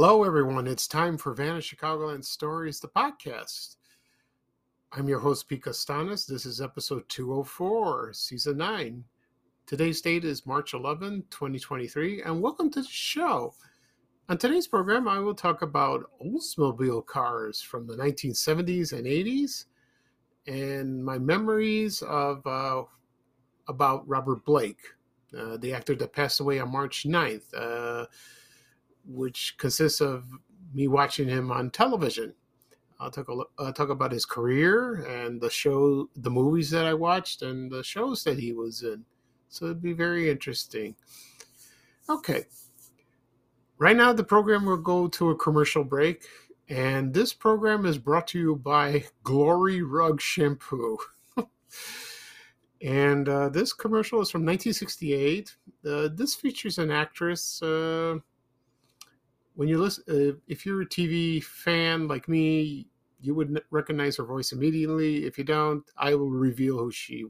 Hello, 0.00 0.22
everyone. 0.22 0.68
It's 0.68 0.86
time 0.86 1.18
for 1.18 1.34
Vanished 1.34 1.76
Chicagoland 1.76 2.24
Stories, 2.24 2.78
the 2.78 2.86
podcast. 2.86 3.78
I'm 4.92 5.08
your 5.08 5.18
host, 5.18 5.48
Pete 5.48 5.64
Costanis. 5.64 6.24
This 6.24 6.46
is 6.46 6.60
episode 6.60 7.02
204, 7.08 8.12
season 8.12 8.58
9. 8.58 9.02
Today's 9.66 10.00
date 10.00 10.24
is 10.24 10.46
March 10.46 10.72
11, 10.72 11.24
2023, 11.30 12.22
and 12.22 12.40
welcome 12.40 12.70
to 12.70 12.82
the 12.82 12.88
show. 12.88 13.52
On 14.28 14.38
today's 14.38 14.68
program, 14.68 15.08
I 15.08 15.18
will 15.18 15.34
talk 15.34 15.62
about 15.62 16.08
Oldsmobile 16.24 17.04
cars 17.04 17.60
from 17.60 17.84
the 17.88 17.96
1970s 17.96 18.92
and 18.92 19.04
80s 19.04 19.64
and 20.46 21.04
my 21.04 21.18
memories 21.18 22.02
of 22.02 22.46
uh, 22.46 22.84
about 23.66 24.08
Robert 24.08 24.44
Blake, 24.44 24.78
uh, 25.36 25.56
the 25.56 25.74
actor 25.74 25.96
that 25.96 26.12
passed 26.12 26.38
away 26.38 26.60
on 26.60 26.70
March 26.70 27.04
9th. 27.04 27.52
Uh, 27.52 28.06
which 29.08 29.54
consists 29.58 30.00
of 30.00 30.24
me 30.72 30.86
watching 30.86 31.28
him 31.28 31.50
on 31.50 31.70
television. 31.70 32.34
I'll 33.00 33.10
talk 33.10 33.28
uh, 33.58 33.72
talk 33.72 33.90
about 33.90 34.12
his 34.12 34.26
career 34.26 35.04
and 35.06 35.40
the 35.40 35.50
show, 35.50 36.08
the 36.16 36.30
movies 36.30 36.70
that 36.70 36.84
I 36.84 36.94
watched, 36.94 37.42
and 37.42 37.70
the 37.70 37.82
shows 37.84 38.24
that 38.24 38.38
he 38.38 38.52
was 38.52 38.82
in. 38.82 39.04
So 39.48 39.66
it'd 39.66 39.82
be 39.82 39.92
very 39.92 40.30
interesting. 40.30 40.96
Okay. 42.08 42.44
Right 43.78 43.96
now, 43.96 44.12
the 44.12 44.24
program 44.24 44.66
will 44.66 44.76
go 44.76 45.06
to 45.08 45.30
a 45.30 45.36
commercial 45.36 45.84
break, 45.84 46.24
and 46.68 47.14
this 47.14 47.32
program 47.32 47.86
is 47.86 47.98
brought 47.98 48.26
to 48.28 48.38
you 48.38 48.56
by 48.56 49.04
Glory 49.22 49.82
Rug 49.82 50.20
Shampoo. 50.20 50.98
and 52.82 53.28
uh, 53.28 53.48
this 53.50 53.72
commercial 53.72 54.20
is 54.20 54.30
from 54.30 54.44
1968. 54.44 55.54
Uh, 55.86 56.08
this 56.12 56.34
features 56.34 56.78
an 56.78 56.90
actress. 56.90 57.62
Uh, 57.62 58.18
when 59.58 59.66
you 59.66 59.78
listen, 59.78 60.04
uh, 60.08 60.38
if 60.46 60.64
you're 60.64 60.82
a 60.82 60.86
TV 60.86 61.42
fan 61.42 62.06
like 62.06 62.28
me, 62.28 62.86
you 63.20 63.34
would 63.34 63.60
recognize 63.72 64.16
her 64.16 64.22
voice 64.22 64.52
immediately. 64.52 65.24
If 65.24 65.36
you 65.36 65.42
don't, 65.42 65.82
I 65.96 66.14
will 66.14 66.30
reveal 66.30 66.78
who 66.78 66.92
she 66.92 67.24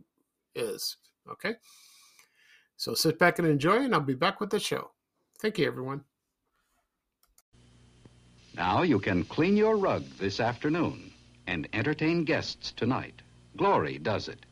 is. 0.55 0.99
Okay. 1.33 1.55
So 2.77 2.93
sit 2.93 3.19
back 3.19 3.39
and 3.39 3.49
enjoy, 3.49 3.77
and 3.77 3.95
I'll 3.95 4.01
be 4.01 4.13
back 4.13 4.41
with 4.41 4.51
the 4.51 4.61
show. 4.61 4.91
Thank 5.41 5.59
you, 5.59 5.67
everyone. 5.67 6.05
Now 8.55 8.83
you 8.83 8.99
can 8.99 9.25
clean 9.25 9.57
your 9.57 9.79
rug 9.79 10.05
this 10.19 10.39
afternoon 10.39 11.11
and 11.47 11.67
entertain 11.73 12.25
guests 12.25 12.73
tonight. 12.73 13.23
Glory 13.57 13.97
does 13.97 14.29
it. 14.29 14.45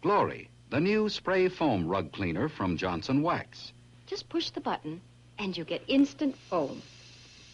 Glory, 0.00 0.48
the 0.70 0.80
new 0.80 1.10
spray 1.10 1.50
foam 1.50 1.86
rug 1.86 2.10
cleaner 2.10 2.48
from 2.48 2.78
Johnson 2.78 3.20
Wax. 3.20 3.74
Just 4.06 4.30
push 4.30 4.48
the 4.48 4.62
button, 4.62 5.02
and 5.38 5.54
you 5.54 5.64
get 5.64 5.82
instant 5.88 6.34
foam. 6.34 6.80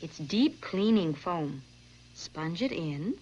It's 0.05 0.19
deep 0.19 0.61
cleaning 0.61 1.15
foam. 1.15 1.63
Sponge 2.13 2.61
it 2.61 2.73
in, 2.73 3.15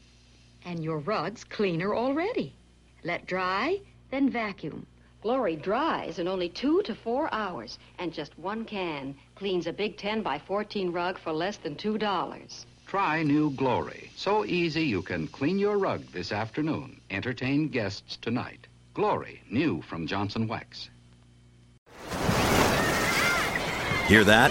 and 0.64 0.82
your 0.82 0.98
rug's 0.98 1.44
cleaner 1.44 1.94
already. 1.94 2.56
Let 3.04 3.24
dry, 3.24 3.78
then 4.10 4.28
vacuum. 4.28 4.84
Glory 5.22 5.54
dries 5.54 6.18
in 6.18 6.26
only 6.26 6.48
two 6.48 6.82
to 6.82 6.96
four 6.96 7.32
hours, 7.32 7.78
and 8.00 8.12
just 8.12 8.36
one 8.36 8.64
can 8.64 9.14
cleans 9.36 9.68
a 9.68 9.72
big 9.72 9.96
10 9.96 10.22
by 10.22 10.40
14 10.40 10.90
rug 10.90 11.20
for 11.20 11.32
less 11.32 11.56
than 11.56 11.76
$2. 11.76 12.64
Try 12.84 13.22
new 13.22 13.50
Glory. 13.50 14.10
So 14.16 14.44
easy 14.44 14.82
you 14.82 15.02
can 15.02 15.28
clean 15.28 15.60
your 15.60 15.78
rug 15.78 16.02
this 16.10 16.32
afternoon. 16.32 17.00
Entertain 17.10 17.68
guests 17.68 18.16
tonight. 18.16 18.66
Glory, 18.92 19.40
new 19.48 19.82
from 19.82 20.08
Johnson 20.08 20.48
Wax. 20.48 20.90
Hear 24.08 24.24
that? 24.24 24.50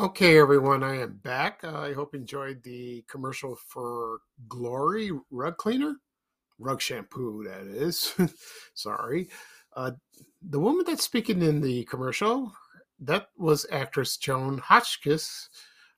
Okay, 0.00 0.38
everyone, 0.38 0.82
I 0.82 1.02
am 1.02 1.20
back. 1.22 1.60
Uh, 1.62 1.78
I 1.78 1.92
hope 1.92 2.14
you 2.14 2.18
enjoyed 2.20 2.60
the 2.64 3.04
commercial 3.08 3.54
for 3.54 4.18
Glory 4.48 5.12
Rug 5.30 5.56
Cleaner, 5.56 5.94
rug 6.58 6.80
shampoo, 6.80 7.44
that 7.44 7.60
is. 7.68 8.12
Sorry. 8.74 9.28
Uh, 9.76 9.92
the 10.42 10.58
woman 10.58 10.84
that's 10.84 11.04
speaking 11.04 11.42
in 11.42 11.60
the 11.60 11.84
commercial, 11.84 12.52
that 12.98 13.28
was 13.38 13.66
actress 13.70 14.16
Joan 14.16 14.58
Hotchkiss, 14.58 15.48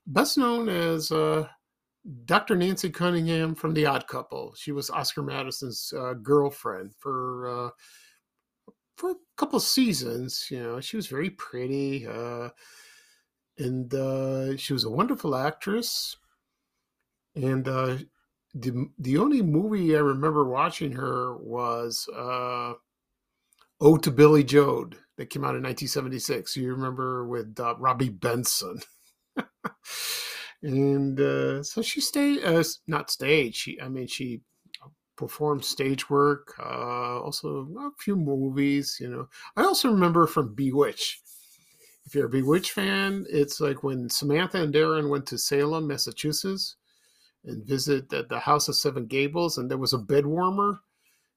best 0.07 0.37
known 0.37 0.69
as 0.69 1.11
uh, 1.11 1.49
Dr. 2.27 2.55
Nancy 2.55 2.91
Cunningham 2.91 3.55
from 3.55 3.73
The 3.73 3.87
Odd 3.87 4.07
Couple. 4.09 4.53
She 4.59 4.73
was 4.73 4.91
Oscar 4.91 5.23
Madison's 5.23 5.91
uh, 5.97 6.13
girlfriend 6.13 6.93
for 6.99 7.49
uh, 7.49 7.71
for 8.99 9.13
a 9.13 9.17
couple 9.39 9.59
seasons. 9.59 10.49
You 10.51 10.63
know, 10.63 10.81
she 10.83 10.97
was 10.99 11.07
very 11.07 11.31
pretty. 11.31 12.07
And 13.59 13.93
uh, 13.93 14.57
she 14.57 14.73
was 14.73 14.85
a 14.85 14.91
wonderful 14.91 15.35
actress. 15.35 16.17
And 17.37 17.69
uh, 17.69 17.99
the 18.55 18.89
the 18.99 19.19
only 19.19 19.43
movie 19.43 19.95
I 19.95 20.01
remember 20.01 20.45
watching 20.45 20.93
her 20.93 21.37
was 21.37 22.09
uh, 22.15 22.75
"Oh 23.81 23.97
to 23.97 24.11
Billy 24.11 24.45
Joe" 24.45 24.91
that 25.17 25.31
came 25.31 25.43
out 25.45 25.57
in 25.57 25.63
1976. 25.63 26.57
You 26.59 26.71
remember 26.75 27.27
with 27.27 27.59
uh, 27.59 27.75
Robby 27.79 28.11
Benson. 28.11 28.81
and 30.63 31.21
uh, 31.21 31.63
so 31.63 31.83
she 31.83 32.01
stayed, 32.01 32.45
uh, 32.45 32.63
not 32.87 33.11
stayed. 33.11 33.55
She, 33.55 33.81
I 33.81 33.89
mean, 33.89 34.07
she 34.07 34.41
performed 35.17 35.65
stage 35.65 36.11
work, 36.11 36.55
uh, 36.61 37.21
also 37.21 37.69
a 37.79 37.91
few 37.99 38.17
movies. 38.17 38.99
You 39.01 39.11
know, 39.11 39.29
I 39.57 39.65
also 39.65 39.91
remember 39.91 40.27
from 40.27 40.55
Bewitched 40.55 41.23
if 42.07 42.15
you're 42.15 42.27
a 42.27 42.31
Bewitched 42.31 42.71
fan, 42.71 43.27
it's 43.29 43.61
like 43.61 43.83
when 43.83 44.09
Samantha 44.09 44.63
and 44.63 44.73
Darrin 44.73 45.09
went 45.09 45.27
to 45.27 45.39
Salem, 45.39 45.89
Massachusetts, 45.89 46.77
and 47.45 47.65
visit 47.65 48.09
the, 48.09 48.23
the 48.23 48.39
House 48.39 48.69
of 48.69 48.77
Seven 48.77 49.07
Gables, 49.07 49.59
and 49.59 49.69
there 49.69 49.77
was 49.77 49.93
a 49.93 49.99
bed 49.99 50.25
warmer, 50.25 50.81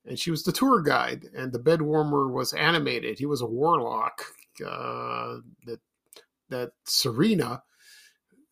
and 0.06 0.18
she 0.18 0.30
was 0.30 0.44
the 0.44 0.52
tour 0.52 0.82
guide, 0.82 1.26
and 1.36 1.52
the 1.52 1.60
bed 1.60 1.82
warmer 1.82 2.28
was 2.28 2.54
animated. 2.54 3.18
He 3.18 3.26
was 3.26 3.42
a 3.42 3.48
warlock 3.48 4.22
uh, 4.66 5.38
that 5.66 5.80
that 6.50 6.72
Serena, 6.86 7.64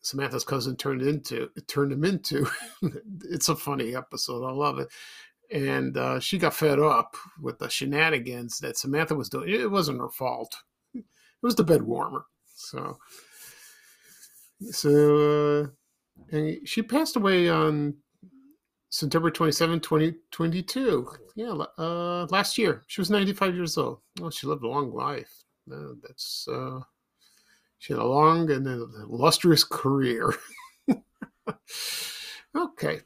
Samantha's 0.00 0.44
cousin, 0.44 0.76
turned 0.76 1.02
into 1.02 1.50
turned 1.68 1.92
him 1.92 2.04
into. 2.04 2.48
it's 3.30 3.48
a 3.48 3.56
funny 3.56 3.94
episode. 3.94 4.44
I 4.44 4.52
love 4.52 4.80
it. 4.80 4.88
And 5.50 5.96
uh, 5.96 6.20
she 6.20 6.36
got 6.36 6.52
fed 6.52 6.78
up 6.78 7.16
with 7.40 7.58
the 7.58 7.70
shenanigans 7.70 8.58
that 8.58 8.76
Samantha 8.76 9.14
was 9.14 9.28
doing. 9.28 9.48
It 9.48 9.70
wasn't 9.70 10.00
her 10.00 10.10
fault 10.10 10.54
was 11.42 11.54
the 11.54 11.64
bed 11.64 11.82
warmer. 11.82 12.24
So, 12.54 12.98
so, 14.70 15.62
uh, 15.62 15.66
and 16.36 16.68
she 16.68 16.82
passed 16.82 17.16
away 17.16 17.48
on 17.48 17.94
September 18.90 19.30
27, 19.30 19.80
2022. 19.80 21.08
Yeah, 21.36 21.64
uh, 21.78 22.26
last 22.30 22.58
year. 22.58 22.84
She 22.86 23.00
was 23.00 23.10
95 23.10 23.54
years 23.54 23.78
old. 23.78 24.00
Well, 24.18 24.30
she 24.30 24.46
lived 24.46 24.64
a 24.64 24.68
long 24.68 24.92
life. 24.92 25.32
Uh, 25.70 25.92
that's, 26.02 26.48
uh, 26.48 26.80
she 27.78 27.92
had 27.92 28.02
a 28.02 28.06
long 28.06 28.50
and 28.50 28.66
illustrious 28.66 29.62
career. 29.62 30.34
okay. 32.56 33.00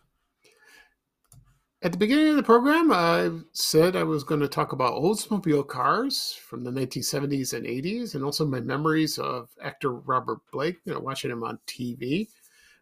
At 1.84 1.90
the 1.90 1.98
beginning 1.98 2.28
of 2.28 2.36
the 2.36 2.44
program, 2.44 2.92
I 2.92 3.28
said 3.52 3.96
I 3.96 4.04
was 4.04 4.22
going 4.22 4.40
to 4.40 4.46
talk 4.46 4.72
about 4.72 4.92
Oldsmobile 4.92 5.66
cars 5.66 6.32
from 6.32 6.62
the 6.62 6.70
1970s 6.70 7.54
and 7.54 7.66
80s, 7.66 8.14
and 8.14 8.22
also 8.22 8.46
my 8.46 8.60
memories 8.60 9.18
of 9.18 9.48
actor 9.60 9.92
Robert 9.92 10.38
Blake, 10.52 10.76
you 10.84 10.92
know, 10.92 11.00
watching 11.00 11.32
him 11.32 11.42
on 11.42 11.58
TV. 11.66 12.28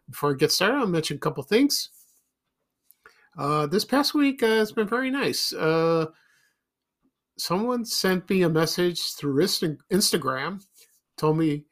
Before 0.07 0.31
I 0.31 0.35
get 0.35 0.51
started, 0.51 0.77
I'll 0.77 0.85
mention 0.85 1.17
a 1.17 1.19
couple 1.19 1.41
things. 1.41 1.89
Uh, 3.35 3.65
this 3.65 3.85
past 3.85 4.13
week 4.13 4.43
uh, 4.43 4.47
has 4.47 4.71
been 4.71 4.87
very 4.87 5.09
nice. 5.09 5.51
Uh, 5.51 6.05
someone 7.39 7.85
sent 7.85 8.29
me 8.29 8.43
a 8.43 8.49
message 8.49 9.13
through 9.15 9.33
Instagram, 9.33 10.63
told 11.17 11.39
me 11.39 11.65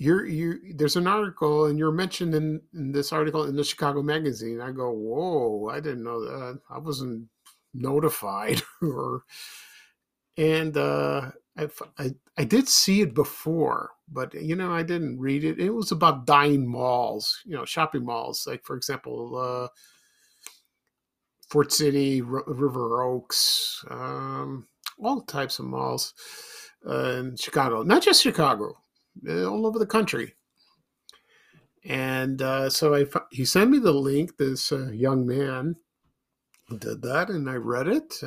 you're 0.00 0.24
you 0.24 0.58
there's 0.76 0.96
an 0.96 1.06
article 1.06 1.66
and 1.66 1.78
you're 1.78 1.92
mentioned 1.92 2.34
in, 2.34 2.62
in 2.72 2.90
this 2.90 3.12
article 3.12 3.44
in 3.44 3.54
the 3.54 3.62
Chicago 3.62 4.02
magazine. 4.02 4.58
I 4.58 4.72
go, 4.72 4.90
whoa, 4.90 5.68
I 5.70 5.78
didn't 5.80 6.04
know 6.04 6.24
that. 6.24 6.58
I 6.70 6.78
wasn't 6.78 7.28
notified 7.74 8.62
or 8.82 9.24
and 10.38 10.74
uh 10.78 11.32
I, 11.58 11.68
I, 11.98 12.14
I 12.38 12.44
did 12.44 12.66
see 12.66 13.02
it 13.02 13.12
before, 13.12 13.90
but 14.10 14.32
you 14.32 14.56
know 14.56 14.72
I 14.72 14.84
didn't 14.84 15.20
read 15.20 15.44
it. 15.44 15.60
It 15.60 15.68
was 15.68 15.92
about 15.92 16.24
dying 16.24 16.66
malls, 16.66 17.38
you 17.44 17.54
know, 17.54 17.66
shopping 17.66 18.06
malls. 18.06 18.46
Like 18.46 18.64
for 18.64 18.76
example, 18.76 19.36
uh, 19.36 19.68
Ford 21.50 21.70
City, 21.70 22.22
R- 22.22 22.44
River 22.46 23.02
Oaks, 23.02 23.84
um, 23.90 24.66
all 24.98 25.20
types 25.20 25.58
of 25.58 25.66
malls 25.66 26.14
uh, 26.88 27.16
in 27.18 27.36
Chicago. 27.36 27.82
Not 27.82 28.02
just 28.02 28.22
Chicago, 28.22 28.78
all 29.28 29.66
over 29.66 29.78
the 29.78 29.86
country. 29.86 30.34
And 31.84 32.42
uh, 32.42 32.68
so 32.68 32.94
I, 32.94 33.06
he 33.30 33.44
sent 33.44 33.70
me 33.70 33.78
the 33.78 33.92
link. 33.92 34.36
This 34.36 34.70
uh, 34.70 34.90
young 34.90 35.26
man 35.26 35.76
did 36.78 37.02
that, 37.02 37.30
and 37.30 37.48
I 37.48 37.54
read 37.54 37.88
it. 37.88 38.22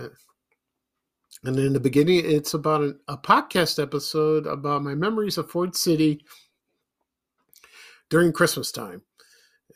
And 1.44 1.58
in 1.58 1.74
the 1.74 1.80
beginning, 1.80 2.24
it's 2.26 2.54
about 2.54 2.82
an, 2.82 3.00
a 3.08 3.18
podcast 3.18 3.82
episode 3.82 4.48
about 4.48 4.84
my 4.84 4.96
memories 4.96 5.38
of 5.38 5.52
Ford 5.52 5.76
City 5.76 6.24
during 8.10 8.32
Christmas 8.32 8.72
time. 8.72 9.02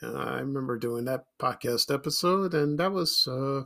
Uh, 0.01 0.13
I 0.13 0.39
remember 0.39 0.77
doing 0.77 1.05
that 1.05 1.25
podcast 1.39 1.93
episode, 1.93 2.53
and 2.53 2.79
that 2.79 2.91
was 2.91 3.27
uh, 3.27 3.63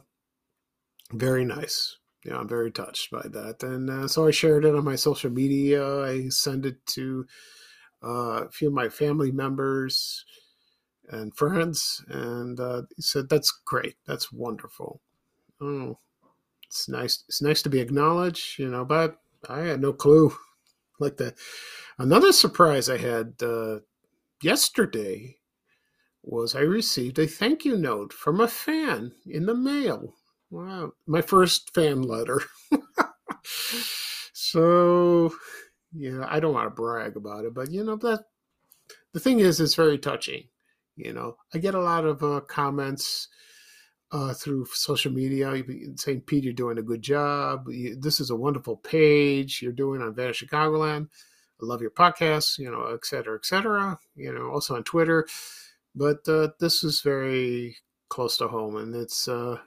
very 1.13 1.45
nice 1.45 1.97
yeah, 2.23 2.37
I'm 2.37 2.47
very 2.47 2.71
touched 2.71 3.11
by 3.11 3.23
that. 3.31 3.63
And 3.63 3.89
uh, 3.89 4.07
so 4.07 4.27
I 4.27 4.31
shared 4.31 4.65
it 4.65 4.75
on 4.75 4.83
my 4.83 4.95
social 4.95 5.31
media. 5.31 6.03
I 6.03 6.29
sent 6.29 6.65
it 6.65 6.85
to 6.87 7.25
uh, 8.03 8.45
a 8.45 8.49
few 8.51 8.67
of 8.67 8.73
my 8.73 8.89
family 8.89 9.31
members 9.31 10.23
and 11.09 11.35
friends, 11.35 12.03
and 12.09 12.59
uh, 12.59 12.83
he 12.95 13.01
said, 13.01 13.29
"That's 13.29 13.51
great. 13.65 13.95
That's 14.07 14.31
wonderful. 14.31 15.01
Oh, 15.61 15.99
it's 16.67 16.87
nice. 16.89 17.23
It's 17.27 17.41
nice 17.41 17.61
to 17.63 17.69
be 17.69 17.79
acknowledged, 17.79 18.59
you 18.59 18.69
know." 18.69 18.85
But 18.85 19.17
I 19.49 19.61
had 19.61 19.81
no 19.81 19.93
clue. 19.93 20.33
Like 20.99 21.17
that. 21.17 21.35
Another 21.97 22.31
surprise 22.31 22.87
I 22.87 22.97
had 22.97 23.33
uh, 23.41 23.79
yesterday 24.43 25.37
was 26.23 26.55
I 26.55 26.61
received 26.61 27.17
a 27.19 27.25
thank 27.27 27.65
you 27.65 27.75
note 27.75 28.13
from 28.13 28.39
a 28.39 28.47
fan 28.47 29.11
in 29.25 29.47
the 29.47 29.55
mail 29.55 30.15
Wow, 30.51 30.91
my 31.07 31.21
first 31.21 31.73
fan 31.73 32.01
letter. 32.01 32.41
so, 34.33 35.33
yeah, 35.93 36.25
I 36.27 36.41
don't 36.41 36.53
want 36.53 36.65
to 36.65 36.75
brag 36.75 37.15
about 37.15 37.45
it, 37.45 37.53
but 37.53 37.71
you 37.71 37.85
know 37.85 37.95
that 37.95 38.25
the 39.13 39.19
thing 39.21 39.39
is, 39.39 39.61
it's 39.61 39.75
very 39.75 39.97
touching. 39.97 40.43
You 40.97 41.13
know, 41.13 41.37
I 41.53 41.57
get 41.57 41.73
a 41.73 41.81
lot 41.81 42.05
of 42.05 42.21
uh, 42.21 42.41
comments 42.41 43.29
uh, 44.11 44.33
through 44.33 44.65
social 44.73 45.11
media 45.13 45.63
saying, 45.95 46.21
"Pete, 46.21 46.43
you're 46.43 46.53
doing 46.53 46.77
a 46.77 46.83
good 46.83 47.01
job. 47.01 47.67
This 47.97 48.19
is 48.19 48.29
a 48.29 48.35
wonderful 48.35 48.75
page 48.75 49.61
you're 49.61 49.71
doing 49.71 50.01
on 50.01 50.13
Vanish 50.13 50.43
Chicagoland. 50.43 51.07
I 51.61 51.65
love 51.65 51.81
your 51.81 51.91
podcast. 51.91 52.59
You 52.59 52.71
know, 52.71 52.87
et 52.93 53.05
cetera, 53.05 53.37
et 53.37 53.45
cetera. 53.45 53.97
You 54.15 54.33
know, 54.33 54.49
also 54.51 54.75
on 54.75 54.83
Twitter." 54.83 55.27
But 55.95 56.27
uh, 56.27 56.49
this 56.59 56.83
is 56.83 57.01
very 57.01 57.77
close 58.09 58.37
to 58.37 58.49
home, 58.49 58.75
and 58.75 58.93
it's 58.95 59.29
uh, 59.29 59.59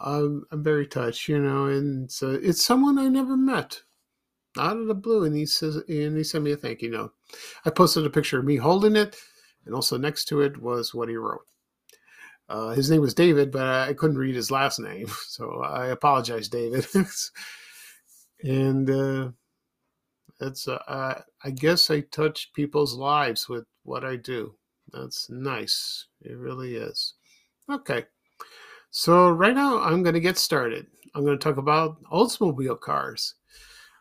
I'm, 0.00 0.44
I'm 0.50 0.62
very 0.62 0.86
touched, 0.86 1.28
you 1.28 1.38
know, 1.38 1.66
and 1.66 2.10
uh, 2.22 2.38
it's 2.42 2.64
someone 2.64 2.98
I 2.98 3.08
never 3.08 3.36
met 3.36 3.82
out 4.58 4.76
of 4.76 4.86
the 4.86 4.94
blue. 4.94 5.24
And 5.24 5.34
he 5.34 5.46
says, 5.46 5.76
and 5.76 6.16
he 6.16 6.24
sent 6.24 6.44
me 6.44 6.52
a 6.52 6.56
thank 6.56 6.82
you 6.82 6.90
note. 6.90 7.12
I 7.64 7.70
posted 7.70 8.06
a 8.06 8.10
picture 8.10 8.38
of 8.38 8.44
me 8.44 8.56
holding 8.56 8.96
it, 8.96 9.16
and 9.64 9.74
also 9.74 9.96
next 9.96 10.26
to 10.26 10.40
it 10.40 10.60
was 10.60 10.94
what 10.94 11.08
he 11.08 11.16
wrote. 11.16 11.46
Uh, 12.48 12.70
his 12.70 12.90
name 12.90 13.00
was 13.00 13.14
David, 13.14 13.52
but 13.52 13.62
I 13.62 13.92
couldn't 13.94 14.18
read 14.18 14.34
his 14.34 14.50
last 14.50 14.80
name, 14.80 15.06
so 15.26 15.62
I 15.62 15.86
apologize, 15.86 16.48
David. 16.48 16.86
and 18.42 18.90
uh, 18.90 19.30
it's, 20.40 20.66
uh, 20.66 21.22
I 21.44 21.50
guess 21.50 21.90
I 21.90 22.00
touch 22.00 22.52
people's 22.52 22.94
lives 22.94 23.48
with 23.48 23.64
what 23.84 24.04
I 24.04 24.16
do. 24.16 24.56
That's 24.92 25.30
nice. 25.30 26.06
It 26.22 26.36
really 26.36 26.74
is. 26.74 27.14
Okay. 27.70 28.04
So 28.90 29.30
right 29.30 29.54
now 29.54 29.80
I'm 29.80 30.02
going 30.02 30.14
to 30.14 30.20
get 30.20 30.36
started. 30.38 30.86
I'm 31.14 31.24
going 31.24 31.38
to 31.38 31.42
talk 31.42 31.56
about 31.56 32.02
Oldsmobile 32.12 32.80
cars. 32.80 33.34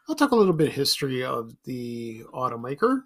I'll 0.08 0.16
talk 0.16 0.32
a 0.32 0.36
little 0.36 0.54
bit 0.54 0.72
history 0.72 1.24
of 1.24 1.54
the 1.64 2.24
automaker 2.34 3.02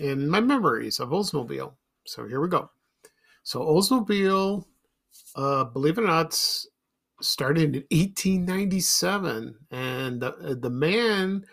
and 0.00 0.30
my 0.30 0.40
memories 0.40 1.00
of 1.00 1.08
Oldsmobile. 1.08 1.72
So 2.06 2.26
here 2.26 2.40
we 2.40 2.48
go. 2.48 2.70
So 3.42 3.60
Oldsmobile, 3.60 4.64
uh, 5.34 5.64
believe 5.64 5.98
it 5.98 6.04
or 6.04 6.06
not, 6.06 6.34
started 7.20 7.76
in 7.76 7.84
1897, 7.90 9.54
and 9.70 10.20
the, 10.20 10.58
the 10.60 10.70
man 10.70 11.44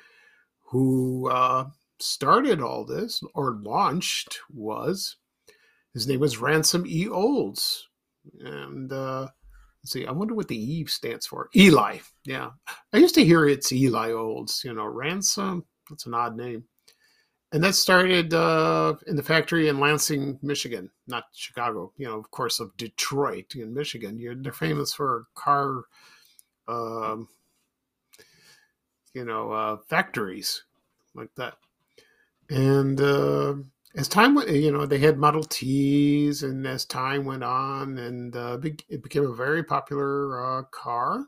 who 0.65 1.29
uh, 1.29 1.65
started 1.99 2.61
all 2.61 2.85
this 2.85 3.21
or 3.33 3.59
launched 3.61 4.39
was 4.53 5.15
his 5.93 6.07
name 6.07 6.19
was 6.19 6.37
Ransom 6.37 6.85
E. 6.87 7.07
Olds 7.07 7.88
and 8.39 8.91
uh, 8.91 9.27
let's 9.81 9.91
see. 9.91 10.05
I 10.05 10.11
wonder 10.11 10.35
what 10.35 10.47
the 10.47 10.57
E 10.57 10.85
stands 10.85 11.25
for. 11.25 11.49
Eli. 11.55 11.99
Yeah, 12.25 12.51
I 12.93 12.97
used 12.97 13.15
to 13.15 13.25
hear 13.25 13.47
it's 13.47 13.71
Eli 13.71 14.11
Olds. 14.11 14.63
You 14.63 14.73
know, 14.73 14.85
ransom. 14.85 15.65
That's 15.89 16.05
an 16.05 16.13
odd 16.13 16.35
name. 16.37 16.65
And 17.51 17.63
that 17.63 17.73
started 17.73 18.31
uh, 18.33 18.93
in 19.07 19.15
the 19.15 19.23
factory 19.23 19.69
in 19.69 19.79
Lansing, 19.79 20.37
Michigan, 20.43 20.91
not 21.07 21.23
Chicago. 21.33 21.91
You 21.97 22.07
know, 22.07 22.19
of 22.19 22.29
course, 22.29 22.59
of 22.59 22.77
Detroit 22.77 23.55
in 23.55 23.73
Michigan. 23.73 24.19
You're, 24.19 24.35
they're 24.35 24.53
famous 24.53 24.93
for 24.93 25.25
car, 25.33 25.85
um, 26.67 27.27
you 29.15 29.25
know, 29.25 29.51
uh, 29.51 29.77
factories 29.87 30.63
like 31.15 31.33
that. 31.37 31.55
And 32.51 33.01
uh, 33.01 33.55
as 33.95 34.07
time 34.07 34.35
went, 34.35 34.49
you 34.49 34.71
know, 34.71 34.85
they 34.85 34.99
had 34.99 35.17
Model 35.17 35.43
Ts, 35.43 36.41
and 36.43 36.65
as 36.67 36.85
time 36.85 37.25
went 37.25 37.43
on, 37.43 37.97
and 37.97 38.35
uh, 38.35 38.59
it 38.87 39.01
became 39.03 39.25
a 39.25 39.33
very 39.33 39.63
popular 39.63 40.59
uh, 40.59 40.63
car. 40.63 41.25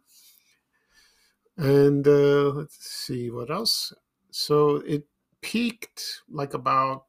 And 1.58 2.08
uh, 2.08 2.50
let's 2.51 2.77
see 2.86 3.30
what 3.30 3.50
else. 3.50 3.94
So 4.32 4.77
it 4.77 5.06
peaked 5.41 6.22
like 6.30 6.53
about 6.53 7.06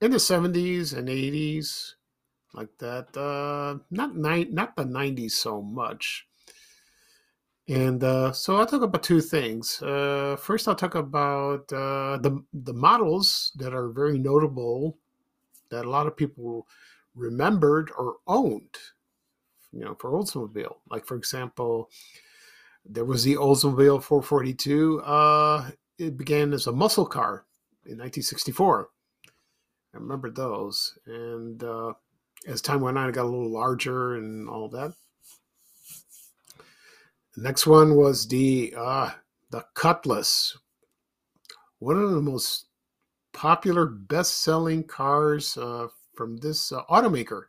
in 0.00 0.10
the 0.10 0.18
70s 0.18 0.92
and 0.92 1.08
80s, 1.08 1.96
like 2.54 2.76
that. 2.78 3.16
Uh, 3.16 3.78
not 3.90 4.16
ni- 4.16 4.50
not 4.50 4.76
the 4.76 4.84
90s 4.84 5.36
so 5.36 5.60
much. 5.60 6.27
And 7.68 8.02
uh, 8.02 8.32
so 8.32 8.56
I'll 8.56 8.66
talk 8.66 8.80
about 8.80 9.02
two 9.02 9.20
things. 9.20 9.82
Uh, 9.82 10.36
first, 10.40 10.66
I'll 10.66 10.74
talk 10.74 10.94
about 10.94 11.70
uh, 11.70 12.16
the 12.16 12.42
the 12.54 12.72
models 12.72 13.52
that 13.56 13.74
are 13.74 13.90
very 13.90 14.18
notable 14.18 14.96
that 15.70 15.84
a 15.84 15.90
lot 15.90 16.06
of 16.06 16.16
people 16.16 16.66
remembered 17.14 17.90
or 17.98 18.16
owned. 18.26 18.78
You 19.72 19.80
know, 19.84 19.94
for 20.00 20.12
Oldsmobile, 20.12 20.76
like 20.90 21.04
for 21.04 21.16
example, 21.16 21.90
there 22.86 23.04
was 23.04 23.22
the 23.22 23.34
Oldsmobile 23.34 24.02
442. 24.02 25.02
Uh, 25.02 25.70
it 25.98 26.16
began 26.16 26.54
as 26.54 26.66
a 26.68 26.72
muscle 26.72 27.04
car 27.04 27.44
in 27.84 27.98
1964. 27.98 28.88
I 29.26 29.96
remember 29.98 30.30
those, 30.30 30.98
and 31.04 31.62
uh, 31.62 31.92
as 32.46 32.62
time 32.62 32.80
went 32.80 32.96
on, 32.96 33.10
it 33.10 33.12
got 33.12 33.24
a 33.24 33.28
little 33.28 33.52
larger 33.52 34.14
and 34.14 34.48
all 34.48 34.70
that. 34.70 34.94
Next 37.40 37.68
one 37.68 37.94
was 37.94 38.26
the 38.26 38.74
uh, 38.76 39.10
the 39.50 39.64
Cutlass, 39.74 40.58
one 41.78 41.96
of 41.96 42.10
the 42.10 42.20
most 42.20 42.66
popular 43.32 43.86
best-selling 43.86 44.82
cars 44.82 45.56
uh, 45.56 45.86
from 46.16 46.38
this 46.38 46.72
uh, 46.72 46.82
automaker. 46.90 47.42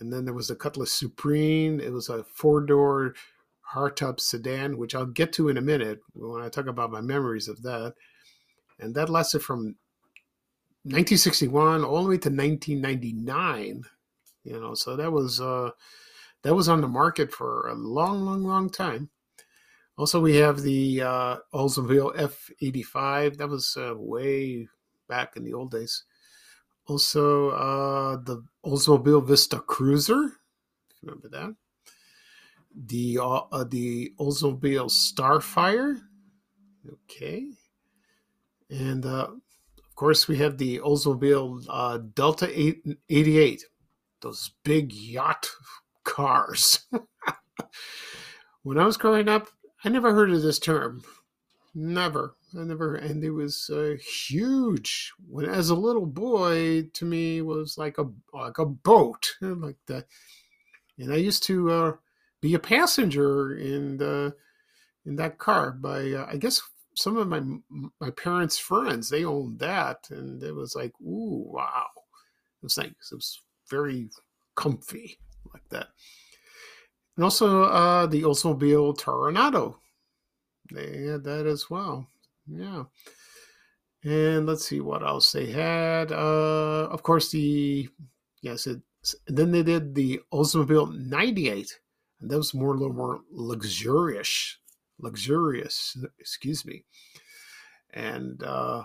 And 0.00 0.12
then 0.12 0.24
there 0.24 0.34
was 0.34 0.48
the 0.48 0.56
Cutlass 0.56 0.90
Supreme. 0.90 1.78
It 1.78 1.92
was 1.92 2.08
a 2.08 2.24
four-door 2.24 3.14
hardtop 3.72 4.18
sedan, 4.18 4.76
which 4.76 4.96
I'll 4.96 5.06
get 5.06 5.32
to 5.34 5.50
in 5.50 5.56
a 5.56 5.62
minute 5.62 6.00
when 6.14 6.42
I 6.42 6.48
talk 6.48 6.66
about 6.66 6.90
my 6.90 7.00
memories 7.00 7.46
of 7.46 7.62
that. 7.62 7.94
And 8.80 8.92
that 8.96 9.08
lasted 9.08 9.38
from 9.38 9.76
1961 10.82 11.84
all 11.84 12.02
the 12.02 12.08
way 12.08 12.18
to 12.18 12.28
1999. 12.28 13.84
You 14.42 14.60
know, 14.60 14.74
so 14.74 14.96
that 14.96 15.12
was 15.12 15.40
uh, 15.40 15.70
that 16.46 16.54
was 16.54 16.68
on 16.68 16.80
the 16.80 16.86
market 16.86 17.32
for 17.32 17.66
a 17.66 17.74
long, 17.74 18.24
long, 18.24 18.44
long 18.44 18.70
time. 18.70 19.10
Also, 19.98 20.20
we 20.20 20.36
have 20.36 20.62
the 20.62 21.02
uh, 21.02 21.36
Oldsmobile 21.52 22.16
F85. 22.16 23.38
That 23.38 23.48
was 23.48 23.76
uh, 23.76 23.94
way 23.96 24.68
back 25.08 25.36
in 25.36 25.42
the 25.42 25.54
old 25.54 25.72
days. 25.72 26.04
Also, 26.86 27.48
uh, 27.50 28.18
the 28.22 28.44
Oldsmobile 28.64 29.26
Vista 29.26 29.58
Cruiser. 29.58 30.34
Remember 31.02 31.28
that? 31.30 31.56
The 32.76 33.18
uh, 33.20 33.40
uh, 33.50 33.64
the 33.64 34.12
Oldsmobile 34.20 34.88
Starfire. 34.88 35.98
Okay. 36.88 37.50
And 38.70 39.04
uh, 39.04 39.30
of 39.78 39.94
course, 39.96 40.28
we 40.28 40.36
have 40.36 40.58
the 40.58 40.78
Oldsmobile 40.78 41.66
uh, 41.68 41.98
Delta 42.14 42.48
8, 42.56 42.98
88. 43.10 43.64
Those 44.20 44.52
big 44.62 44.92
yacht 44.92 45.48
cars. 46.06 46.86
when 48.62 48.78
I 48.78 48.86
was 48.86 48.96
growing 48.96 49.28
up, 49.28 49.48
I 49.84 49.90
never 49.90 50.14
heard 50.14 50.30
of 50.30 50.40
this 50.40 50.58
term. 50.58 51.02
Never. 51.74 52.36
I 52.58 52.62
never, 52.62 52.94
and 52.94 53.22
it 53.22 53.32
was 53.32 53.68
uh, 53.68 53.96
huge. 54.28 55.12
When 55.28 55.44
as 55.44 55.68
a 55.68 55.74
little 55.74 56.06
boy, 56.06 56.84
to 56.94 57.04
me 57.04 57.42
was 57.42 57.76
like 57.76 57.98
a 57.98 58.06
like 58.32 58.56
a 58.56 58.64
boat, 58.64 59.34
like 59.42 59.76
that. 59.88 60.06
And 60.98 61.12
I 61.12 61.16
used 61.16 61.42
to 61.44 61.70
uh, 61.70 61.92
be 62.40 62.54
a 62.54 62.58
passenger 62.58 63.54
in 63.54 63.98
the 63.98 64.34
in 65.04 65.16
that 65.16 65.36
car. 65.36 65.72
By 65.72 66.12
uh, 66.12 66.26
I 66.30 66.38
guess 66.38 66.62
some 66.94 67.18
of 67.18 67.28
my 67.28 67.42
my 68.00 68.10
parents' 68.10 68.56
friends 68.56 69.10
they 69.10 69.26
owned 69.26 69.58
that, 69.58 70.06
and 70.08 70.42
it 70.42 70.54
was 70.54 70.74
like, 70.74 70.92
ooh, 71.02 71.44
wow. 71.52 71.88
It 72.62 72.64
was 72.64 72.78
like 72.78 72.88
it 72.88 73.14
was 73.14 73.42
very 73.68 74.08
comfy 74.54 75.18
like 75.52 75.68
that 75.70 75.88
and 77.16 77.24
also 77.24 77.64
uh, 77.64 78.06
the 78.06 78.22
Oldsmobile 78.22 78.96
Toronado. 78.98 79.76
They 80.72 81.04
had 81.04 81.24
that 81.24 81.46
as 81.46 81.70
well. 81.70 82.08
Yeah. 82.46 82.84
And 84.04 84.46
let's 84.46 84.66
see 84.66 84.80
what 84.80 85.02
else 85.02 85.32
they 85.32 85.46
had. 85.46 86.12
Uh, 86.12 86.88
of 86.90 87.02
course, 87.02 87.30
the 87.30 87.88
yes, 88.42 88.66
it, 88.66 88.80
then 89.26 89.50
they 89.50 89.62
did 89.62 89.94
the 89.94 90.20
Oldsmobile 90.32 90.94
98, 91.08 91.78
and 92.20 92.30
that 92.30 92.36
was 92.36 92.54
more 92.54 92.74
a 92.74 92.76
little 92.76 92.94
more 92.94 93.20
luxurious, 93.30 94.58
luxurious. 95.00 95.96
Excuse 96.20 96.64
me. 96.64 96.84
And 97.94 98.42
uh, 98.42 98.82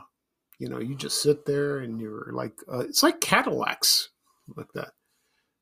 you 0.57 0.69
know, 0.69 0.79
you 0.79 0.95
just 0.95 1.21
sit 1.21 1.45
there 1.45 1.79
and 1.79 1.99
you're 1.99 2.31
like, 2.33 2.53
uh, 2.71 2.79
it's 2.79 3.03
like 3.03 3.19
Cadillacs, 3.19 4.09
like 4.55 4.71
that 4.73 4.93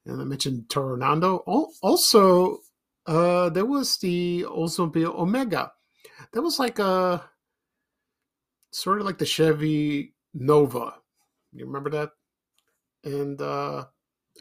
and 0.09 0.21
I 0.21 0.25
mentioned 0.25 0.65
Toronado. 0.67 1.43
Also, 1.81 2.59
uh, 3.05 3.49
there 3.49 3.65
was 3.65 3.97
the 3.97 4.45
Oldsmobile 4.47 5.15
Omega. 5.15 5.71
That 6.33 6.41
was 6.41 6.59
like 6.59 6.79
a 6.79 7.23
sort 8.71 8.99
of 8.99 9.05
like 9.05 9.17
the 9.17 9.25
Chevy 9.25 10.13
Nova. 10.33 10.95
You 11.53 11.65
remember 11.65 11.89
that? 11.91 12.11
And 13.03 13.41
uh, 13.41 13.85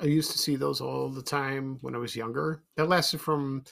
I 0.01 0.05
used 0.05 0.33
to 0.33 0.39
see 0.39 0.57
those 0.57 0.81
all 0.81 1.09
the 1.09 1.23
time 1.23 1.79
when 1.81 1.95
I 1.95 1.99
was 1.99 2.17
younger. 2.17 2.63
That 2.77 2.89
lasted 2.89 3.21
from 3.21 3.65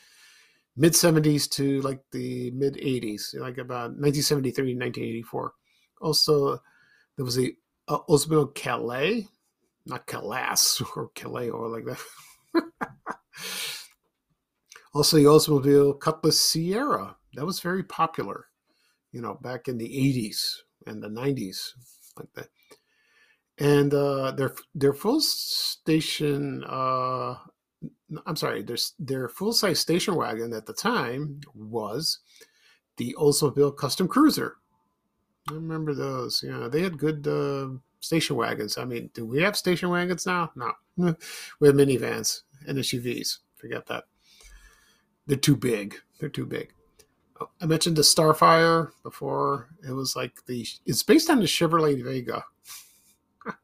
mid 0.76 0.92
70s 0.92 1.50
to 1.52 1.80
like 1.82 2.00
the 2.12 2.50
mid 2.52 2.74
80s, 2.74 3.34
like 3.38 3.58
about 3.58 3.96
1973 3.98 4.74
1984. 4.74 5.52
Also, 6.00 6.58
there 7.16 7.24
was 7.24 7.36
the 7.36 7.54
uh, 7.88 7.98
Oldsmobile 8.08 8.54
Calais 8.54 9.28
not 9.86 10.06
Calas 10.06 10.82
or 10.96 11.10
Calais 11.14 11.50
or 11.50 11.68
like 11.68 11.84
that. 11.84 12.02
also, 14.94 15.16
the 15.16 15.24
Oldsmobile 15.24 15.98
Cutlass 16.00 16.40
Ciera 16.40 17.14
that 17.34 17.46
was 17.46 17.60
very 17.60 17.82
popular, 17.82 18.46
you 19.12 19.20
know, 19.20 19.34
back 19.40 19.68
in 19.68 19.78
the 19.78 19.88
'80s 19.88 20.56
and 20.86 21.02
the 21.02 21.08
'90s, 21.08 21.72
like 22.18 22.32
that. 22.34 22.48
And 23.58 23.94
uh, 23.94 24.32
their 24.32 24.54
their 24.74 24.92
full 24.92 25.20
station, 25.20 26.62
uh, 26.64 27.36
I'm 28.26 28.36
sorry, 28.36 28.62
their 28.62 28.76
their 28.98 29.28
full 29.28 29.52
size 29.52 29.80
station 29.80 30.14
wagon 30.14 30.52
at 30.52 30.66
the 30.66 30.74
time 30.74 31.40
was 31.54 32.18
the 32.96 33.14
Oldsmobile 33.18 33.76
Custom 33.76 34.08
Cruiser. 34.08 34.56
I 35.48 35.54
remember 35.54 35.94
those. 35.94 36.42
Yeah, 36.42 36.68
they 36.68 36.82
had 36.82 36.98
good 36.98 37.26
uh, 37.26 37.68
station 38.06 38.36
wagons. 38.36 38.78
I 38.78 38.84
mean, 38.84 39.10
do 39.12 39.26
we 39.26 39.42
have 39.42 39.56
station 39.56 39.90
wagons 39.90 40.26
now? 40.26 40.52
No. 40.56 40.72
we 40.96 41.68
have 41.68 41.76
minivans 41.76 42.42
and 42.66 42.78
SUVs. 42.78 43.38
Forget 43.56 43.86
that. 43.86 44.04
They're 45.26 45.36
too 45.36 45.56
big. 45.56 45.96
They're 46.18 46.28
too 46.28 46.46
big. 46.46 46.72
Oh, 47.40 47.50
I 47.60 47.66
mentioned 47.66 47.96
the 47.96 48.02
Starfire 48.02 48.92
before. 49.02 49.68
It 49.86 49.92
was 49.92 50.16
like 50.16 50.46
the 50.46 50.66
it's 50.86 51.02
based 51.02 51.28
on 51.28 51.40
the 51.40 51.46
Chevrolet 51.46 52.02
Vega. 52.02 52.44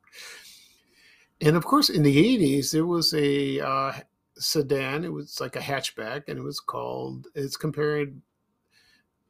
and 1.41 1.57
of 1.57 1.65
course, 1.65 1.89
in 1.89 2.03
the 2.03 2.39
80s, 2.39 2.73
there 2.73 2.87
was 2.87 3.15
a 3.15 3.61
uh, 3.61 3.93
sedan. 4.37 5.05
It 5.05 5.13
was 5.13 5.41
like 5.41 5.57
a 5.57 5.61
hatchback, 5.61 6.25
and 6.29 6.39
it 6.39 6.43
was 6.43 6.61
called. 6.61 7.29
It's 7.35 7.57
compared 7.57 8.21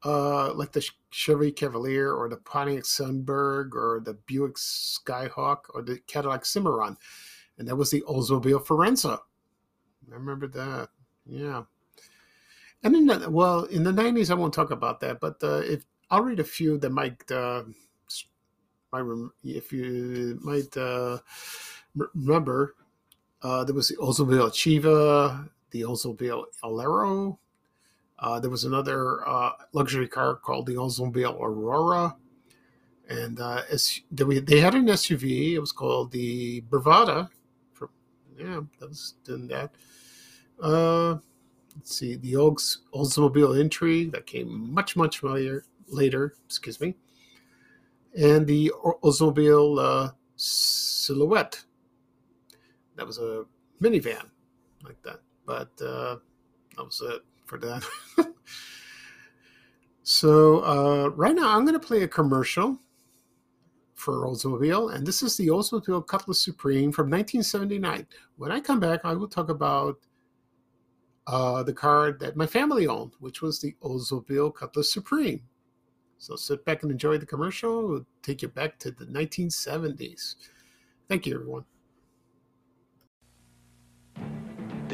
uh, 0.04 0.52
like 0.54 0.72
the 0.72 0.88
Chevy 1.10 1.52
Cavalier 1.52 2.12
or 2.12 2.28
the 2.28 2.36
Pontiac 2.36 2.84
Sunburst 2.84 3.74
or 3.74 4.00
the 4.04 4.14
Buick 4.14 4.56
Skyhawk 4.56 5.58
or 5.74 5.82
the 5.82 5.98
Cadillac 6.06 6.44
Cimarron. 6.44 6.96
And 7.58 7.68
that 7.68 7.76
was 7.76 7.90
the 7.90 8.02
Oldsmobile 8.02 8.64
Forenza. 8.64 9.18
I 10.10 10.14
remember 10.14 10.48
that. 10.48 10.88
Yeah. 11.26 11.62
And 12.82 12.96
in 12.96 13.06
the, 13.06 13.30
well, 13.30 13.64
in 13.64 13.84
the 13.84 13.92
90s, 13.92 14.30
I 14.30 14.34
won't 14.34 14.54
talk 14.54 14.70
about 14.70 15.00
that, 15.00 15.20
but 15.20 15.36
uh, 15.42 15.60
if 15.60 15.84
I'll 16.10 16.22
read 16.22 16.40
a 16.40 16.44
few 16.44 16.78
that 16.78 16.90
might, 16.90 17.30
uh, 17.30 17.62
might 18.92 19.04
if 19.44 19.72
you 19.72 20.38
might 20.42 20.76
uh, 20.76 21.18
remember, 21.94 22.74
uh, 23.42 23.64
there 23.64 23.74
was 23.74 23.88
the 23.88 23.96
Oldsmobile 23.96 24.50
Achieva, 24.50 25.48
the 25.70 25.82
Oldsmobile 25.82 26.44
Alero, 26.64 27.38
uh, 28.22 28.38
there 28.38 28.50
was 28.50 28.64
another 28.64 29.28
uh, 29.28 29.50
luxury 29.72 30.06
car 30.06 30.36
called 30.36 30.66
the 30.66 30.76
Oldsmobile 30.76 31.40
Aurora, 31.40 32.14
and 33.08 33.40
uh, 33.40 33.62
they 34.12 34.60
had 34.60 34.76
an 34.76 34.86
SUV. 34.86 35.54
It 35.54 35.58
was 35.58 35.72
called 35.72 36.12
the 36.12 36.60
Bravada. 36.62 37.28
For, 37.72 37.90
yeah, 38.38 38.60
that 38.78 38.88
was 38.88 39.14
doing 39.24 39.48
that. 39.48 39.72
Uh, 40.62 41.16
let's 41.74 41.96
see, 41.96 42.14
the 42.14 42.36
Olds, 42.36 42.82
Oldsmobile 42.94 43.58
Entry 43.58 44.04
that 44.06 44.24
came 44.24 44.72
much 44.72 44.96
much 44.96 45.22
later. 45.22 45.64
Later, 45.88 46.36
excuse 46.46 46.80
me, 46.80 46.94
and 48.16 48.46
the 48.46 48.72
Oldsmobile 49.02 49.78
uh, 49.78 50.12
Silhouette. 50.36 51.62
That 52.96 53.06
was 53.06 53.18
a 53.18 53.44
minivan 53.82 54.30
like 54.84 55.02
that, 55.02 55.20
but 55.44 55.68
uh, 55.84 56.16
that 56.76 56.84
was 56.84 57.02
it 57.04 57.22
for 57.52 57.58
that. 57.58 57.84
so 60.02 60.64
uh, 60.64 61.08
right 61.08 61.34
now, 61.34 61.54
I'm 61.54 61.64
going 61.64 61.78
to 61.78 61.86
play 61.86 62.02
a 62.02 62.08
commercial 62.08 62.78
for 63.94 64.26
Oldsmobile, 64.26 64.94
and 64.94 65.06
this 65.06 65.22
is 65.22 65.36
the 65.36 65.48
Oldsmobile 65.48 66.06
Cutlass 66.06 66.42
Supreme 66.42 66.90
from 66.92 67.10
1979. 67.10 68.06
When 68.36 68.50
I 68.50 68.58
come 68.58 68.80
back, 68.80 69.00
I 69.04 69.12
will 69.12 69.28
talk 69.28 69.50
about 69.50 69.98
uh, 71.26 71.62
the 71.62 71.74
car 71.74 72.12
that 72.12 72.36
my 72.36 72.46
family 72.46 72.86
owned, 72.86 73.12
which 73.20 73.42
was 73.42 73.60
the 73.60 73.76
Oldsmobile 73.82 74.54
Cutlass 74.54 74.90
Supreme. 74.90 75.42
So 76.16 76.36
sit 76.36 76.64
back 76.64 76.82
and 76.82 76.90
enjoy 76.90 77.18
the 77.18 77.26
commercial. 77.26 77.86
We'll 77.86 78.06
take 78.22 78.40
you 78.40 78.48
back 78.48 78.78
to 78.78 78.92
the 78.92 79.04
1970s. 79.06 80.36
Thank 81.08 81.26
you, 81.26 81.34
everyone. 81.34 81.64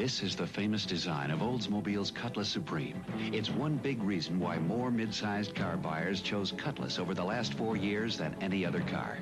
This 0.09 0.23
is 0.23 0.37
the 0.37 0.47
famous 0.47 0.87
design 0.87 1.31
of 1.31 1.41
Oldsmobile's 1.43 2.11
Cutlass 2.11 2.49
Supreme. 2.49 3.05
It's 3.31 3.51
one 3.51 3.77
big 3.77 4.03
reason 4.03 4.41
why 4.41 4.57
more 4.57 4.91
mid-sized 4.91 5.55
car 5.55 5.77
buyers 5.77 6.23
chose 6.23 6.51
Cutlass 6.51 6.99
over 6.99 7.13
the 7.13 7.23
last 7.23 7.53
four 7.53 7.77
years 7.77 8.17
than 8.17 8.35
any 8.41 8.65
other 8.65 8.81
car. 8.81 9.19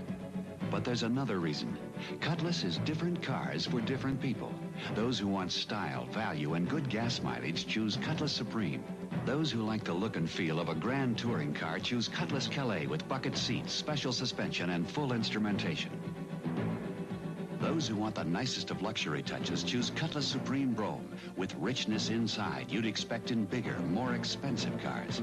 But 0.70 0.84
there's 0.84 1.02
another 1.02 1.40
reason. 1.40 1.76
Cutlass 2.20 2.62
is 2.62 2.78
different 2.78 3.20
cars 3.20 3.66
for 3.66 3.80
different 3.80 4.22
people. 4.22 4.54
Those 4.94 5.18
who 5.18 5.26
want 5.26 5.50
style, 5.50 6.06
value, 6.12 6.54
and 6.54 6.68
good 6.68 6.88
gas 6.88 7.20
mileage 7.20 7.66
choose 7.66 7.96
Cutlass 7.96 8.30
Supreme. 8.30 8.84
Those 9.24 9.50
who 9.50 9.62
like 9.62 9.82
the 9.82 9.92
look 9.92 10.14
and 10.14 10.30
feel 10.30 10.60
of 10.60 10.68
a 10.68 10.74
grand 10.76 11.18
touring 11.18 11.52
car 11.52 11.80
choose 11.80 12.06
Cutlass 12.06 12.46
Calais 12.46 12.86
with 12.86 13.08
bucket 13.08 13.36
seats, 13.36 13.72
special 13.72 14.12
suspension, 14.12 14.70
and 14.70 14.88
full 14.88 15.12
instrumentation. 15.12 15.90
Those 17.60 17.88
who 17.88 17.96
want 17.96 18.14
the 18.14 18.24
nicest 18.24 18.70
of 18.70 18.82
luxury 18.82 19.22
touches 19.22 19.62
choose 19.62 19.90
Cutlass 19.90 20.26
Supreme 20.26 20.72
Brougham 20.72 21.08
with 21.36 21.54
richness 21.56 22.10
inside 22.10 22.70
you'd 22.70 22.86
expect 22.86 23.30
in 23.30 23.44
bigger, 23.46 23.78
more 23.80 24.14
expensive 24.14 24.78
cars. 24.82 25.22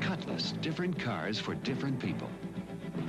Cutlass, 0.00 0.52
different 0.60 0.98
cars 0.98 1.38
for 1.38 1.54
different 1.54 2.00
people. 2.00 2.28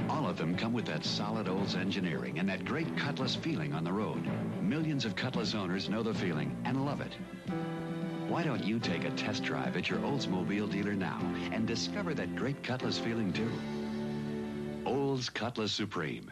All 0.10 0.28
of 0.28 0.38
them 0.38 0.56
come 0.56 0.74
with 0.74 0.86
that 0.86 1.04
solid 1.06 1.48
Olds 1.48 1.76
engineering 1.76 2.38
and 2.38 2.48
that 2.50 2.66
great 2.66 2.96
Cutlass 2.98 3.36
feeling 3.36 3.74
on 3.74 3.84
the 3.84 3.94
road. 3.94 4.24
Millions 4.62 5.06
of 5.06 5.16
Cutlass 5.16 5.56
owners 5.56 5.90
know 5.90 6.04
the 6.04 6.14
feeling 6.14 6.56
and 6.66 6.86
love 6.86 7.02
it. 7.02 7.16
Why 8.28 8.44
don't 8.44 8.64
you 8.64 8.80
take 8.80 9.04
a 9.04 9.12
test 9.12 9.44
drive 9.44 9.76
at 9.76 9.90
your 9.90 10.00
Oldsmobile 10.00 10.72
dealer 10.72 10.94
now 10.94 11.20
and 11.52 11.68
discover 11.68 12.14
that 12.14 12.36
great 12.36 12.64
Cutlass 12.64 12.98
feeling 12.98 13.34
too? 13.34 13.52
Olds 14.86 15.30
Cutlass 15.30 15.72
Supreme. 15.72 16.32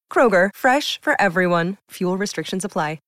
Kroger, 0.11 0.49
fresh 0.53 0.99
for 1.01 1.19
everyone. 1.21 1.77
Fuel 1.91 2.17
restrictions 2.17 2.65
apply. 2.65 2.99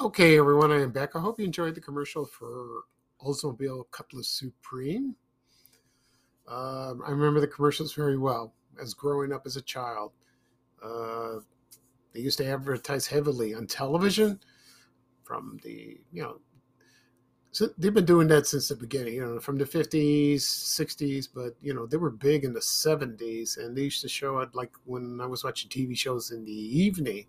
Okay, 0.00 0.38
everyone, 0.38 0.72
I 0.72 0.82
am 0.82 0.90
back. 0.90 1.14
I 1.14 1.20
hope 1.20 1.38
you 1.38 1.46
enjoyed 1.46 1.74
the 1.74 1.80
commercial 1.80 2.26
for 2.26 2.82
Oldsmobile 3.24 3.84
Cutlass 3.90 4.28
Supreme. 4.28 5.14
Um, 6.46 7.00
I 7.06 7.10
remember 7.10 7.40
the 7.40 7.46
commercials 7.46 7.94
very 7.94 8.18
well 8.18 8.52
as 8.78 8.92
growing 8.92 9.32
up 9.32 9.46
as 9.46 9.56
a 9.56 9.62
child. 9.62 10.12
Uh, 10.84 11.36
they 12.12 12.20
used 12.20 12.38
to 12.38 12.44
advertise 12.46 13.06
heavily 13.06 13.54
on 13.54 13.66
television 13.66 14.40
from 15.22 15.58
the, 15.62 15.96
you 16.12 16.22
know, 16.22 16.40
so 17.54 17.70
they've 17.78 17.94
been 17.94 18.04
doing 18.04 18.28
that 18.28 18.46
since 18.48 18.68
the 18.68 18.76
beginning, 18.76 19.14
you 19.14 19.24
know, 19.24 19.38
from 19.40 19.58
the 19.58 19.64
50s, 19.64 20.42
60s, 20.42 21.28
but, 21.32 21.54
you 21.62 21.72
know, 21.72 21.86
they 21.86 21.96
were 21.96 22.10
big 22.10 22.44
in 22.44 22.52
the 22.52 22.60
70s 22.60 23.56
and 23.58 23.76
they 23.76 23.82
used 23.82 24.02
to 24.02 24.08
show 24.08 24.38
it 24.40 24.54
like 24.54 24.72
when 24.84 25.20
I 25.20 25.26
was 25.26 25.44
watching 25.44 25.70
TV 25.70 25.96
shows 25.96 26.32
in 26.32 26.44
the 26.44 26.52
evening 26.52 27.26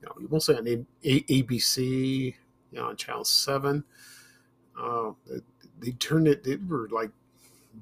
you 0.00 0.08
know, 0.08 0.28
mostly 0.30 0.56
on 0.56 0.64
ABC, 1.04 2.34
you 2.72 2.78
know, 2.78 2.86
on 2.86 2.96
Channel 2.96 3.24
Seven. 3.24 3.84
Uh, 4.78 5.12
they, 5.28 5.40
they 5.80 5.92
turned 5.92 6.28
it; 6.28 6.44
they 6.44 6.56
were 6.56 6.88
like 6.90 7.10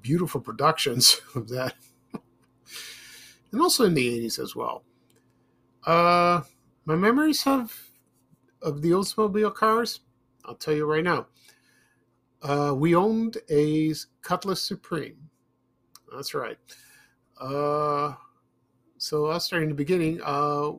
beautiful 0.03 0.41
productions 0.41 1.21
of 1.35 1.49
that, 1.49 1.75
and 3.53 3.61
also 3.61 3.85
in 3.85 3.95
the 3.95 4.09
'80s 4.21 4.39
as 4.39 4.55
well. 4.55 4.83
Uh, 5.87 6.43
my 6.85 6.97
memories 6.97 7.47
of 7.47 7.91
of 8.63 8.83
the 8.83 8.91
Oldsmobile 8.91 9.55
cars, 9.55 10.01
I'll 10.45 10.55
tell 10.55 10.75
you 10.75 10.85
right 10.85 11.05
now. 11.05 11.27
Uh, 12.43 12.75
we 12.75 12.95
owned 12.95 13.39
a 13.51 13.93
Cutlass 14.23 14.63
Supreme. 14.63 15.17
That's 16.13 16.35
right. 16.35 16.59
Uh, 17.41 18.15
so 18.99 19.27
I'll 19.27 19.41
start 19.41 19.63
in 19.63 19.69
the 19.69 19.75
beginning. 19.75 20.21
Uh, 20.25 20.73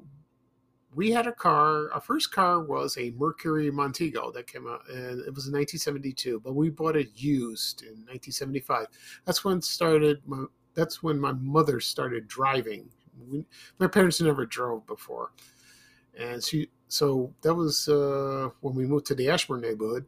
we 0.93 1.11
had 1.11 1.27
a 1.27 1.31
car. 1.31 1.91
Our 1.93 2.01
first 2.01 2.31
car 2.31 2.61
was 2.61 2.97
a 2.97 3.11
Mercury 3.11 3.71
Montego 3.71 4.31
that 4.31 4.47
came 4.47 4.67
out, 4.67 4.81
and 4.89 5.19
it 5.21 5.33
was 5.33 5.47
in 5.47 5.53
1972. 5.53 6.41
But 6.43 6.53
we 6.53 6.69
bought 6.69 6.95
it 6.95 7.09
used 7.15 7.83
in 7.83 7.89
1975. 8.07 8.87
That's 9.25 9.45
when 9.45 9.61
started. 9.61 10.21
My, 10.25 10.45
that's 10.73 11.01
when 11.01 11.19
my 11.19 11.31
mother 11.33 11.79
started 11.79 12.27
driving. 12.27 12.89
We, 13.29 13.45
my 13.79 13.87
parents 13.87 14.19
never 14.19 14.45
drove 14.45 14.85
before, 14.85 15.31
and 16.17 16.43
she. 16.43 16.69
So 16.89 17.33
that 17.41 17.53
was 17.53 17.87
uh, 17.87 18.49
when 18.59 18.75
we 18.75 18.85
moved 18.85 19.05
to 19.07 19.15
the 19.15 19.29
Ashburn 19.29 19.61
neighborhood, 19.61 20.05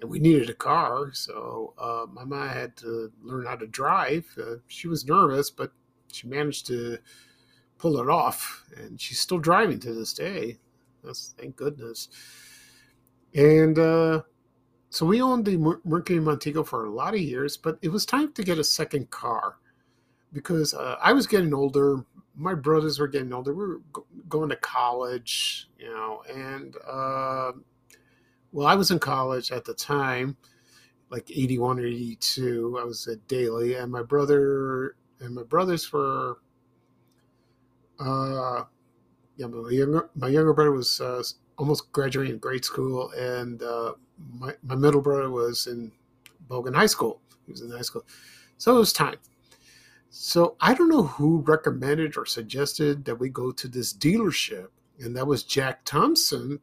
and 0.00 0.10
we 0.10 0.18
needed 0.18 0.50
a 0.50 0.54
car. 0.54 1.12
So 1.12 1.74
uh, 1.78 2.06
my 2.12 2.24
mom 2.24 2.48
had 2.48 2.76
to 2.78 3.12
learn 3.22 3.46
how 3.46 3.56
to 3.56 3.66
drive. 3.66 4.26
Uh, 4.40 4.56
she 4.68 4.88
was 4.88 5.06
nervous, 5.06 5.50
but 5.50 5.72
she 6.12 6.26
managed 6.26 6.66
to 6.68 6.98
pull 7.78 7.98
it 7.98 8.08
off, 8.08 8.64
and 8.76 9.00
she's 9.00 9.20
still 9.20 9.38
driving 9.38 9.80
to 9.80 9.92
this 9.92 10.12
day. 10.12 10.58
That's 11.04 11.34
thank 11.38 11.56
goodness. 11.56 12.08
And 13.34 13.78
uh, 13.78 14.22
so 14.90 15.06
we 15.06 15.20
owned 15.20 15.44
the 15.44 15.56
Mercury 15.84 16.20
Montego 16.20 16.64
for 16.64 16.86
a 16.86 16.90
lot 16.90 17.14
of 17.14 17.20
years, 17.20 17.56
but 17.56 17.78
it 17.82 17.88
was 17.88 18.06
time 18.06 18.32
to 18.32 18.42
get 18.42 18.58
a 18.58 18.64
second 18.64 19.10
car 19.10 19.56
because 20.32 20.74
uh, 20.74 20.96
I 21.02 21.12
was 21.12 21.26
getting 21.26 21.54
older. 21.54 22.04
My 22.34 22.54
brothers 22.54 22.98
were 22.98 23.08
getting 23.08 23.32
older. 23.32 23.52
We 23.52 23.66
were 23.66 23.80
go- 23.92 24.06
going 24.28 24.48
to 24.48 24.56
college, 24.56 25.68
you 25.78 25.88
know, 25.88 26.22
and 26.32 26.74
uh, 26.88 27.52
well, 28.52 28.66
I 28.66 28.74
was 28.74 28.90
in 28.90 28.98
college 28.98 29.52
at 29.52 29.64
the 29.64 29.74
time, 29.74 30.36
like 31.10 31.30
81 31.30 31.80
or 31.80 31.86
82. 31.86 32.78
I 32.80 32.84
was 32.84 33.06
at 33.08 33.26
Daley, 33.28 33.74
and 33.74 33.90
my 33.92 34.02
brother 34.02 34.96
and 35.20 35.34
my 35.34 35.42
brothers 35.42 35.92
were 35.92 36.38
uh, 38.00 38.64
yeah, 39.36 39.46
my 39.46 39.70
younger 39.70 40.10
my 40.14 40.28
younger 40.28 40.52
brother 40.52 40.72
was 40.72 41.00
uh, 41.00 41.22
almost 41.56 41.90
graduating 41.92 42.38
grade 42.38 42.64
school, 42.64 43.10
and 43.12 43.62
uh, 43.62 43.94
my 44.38 44.54
my 44.62 44.74
middle 44.74 45.00
brother 45.00 45.30
was 45.30 45.66
in 45.66 45.92
Bogan 46.48 46.74
High 46.74 46.86
School. 46.86 47.20
He 47.46 47.52
was 47.52 47.62
in 47.62 47.70
high 47.70 47.82
school, 47.82 48.04
so 48.56 48.76
it 48.76 48.78
was 48.78 48.92
time. 48.92 49.16
So 50.10 50.56
I 50.60 50.74
don't 50.74 50.88
know 50.88 51.04
who 51.04 51.40
recommended 51.40 52.16
or 52.16 52.24
suggested 52.24 53.04
that 53.04 53.16
we 53.16 53.28
go 53.28 53.52
to 53.52 53.68
this 53.68 53.92
dealership, 53.92 54.68
and 54.98 55.16
that 55.16 55.26
was 55.26 55.44
Jack 55.44 55.84
Thompson, 55.84 56.60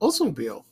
Oldsmobile. 0.00 0.64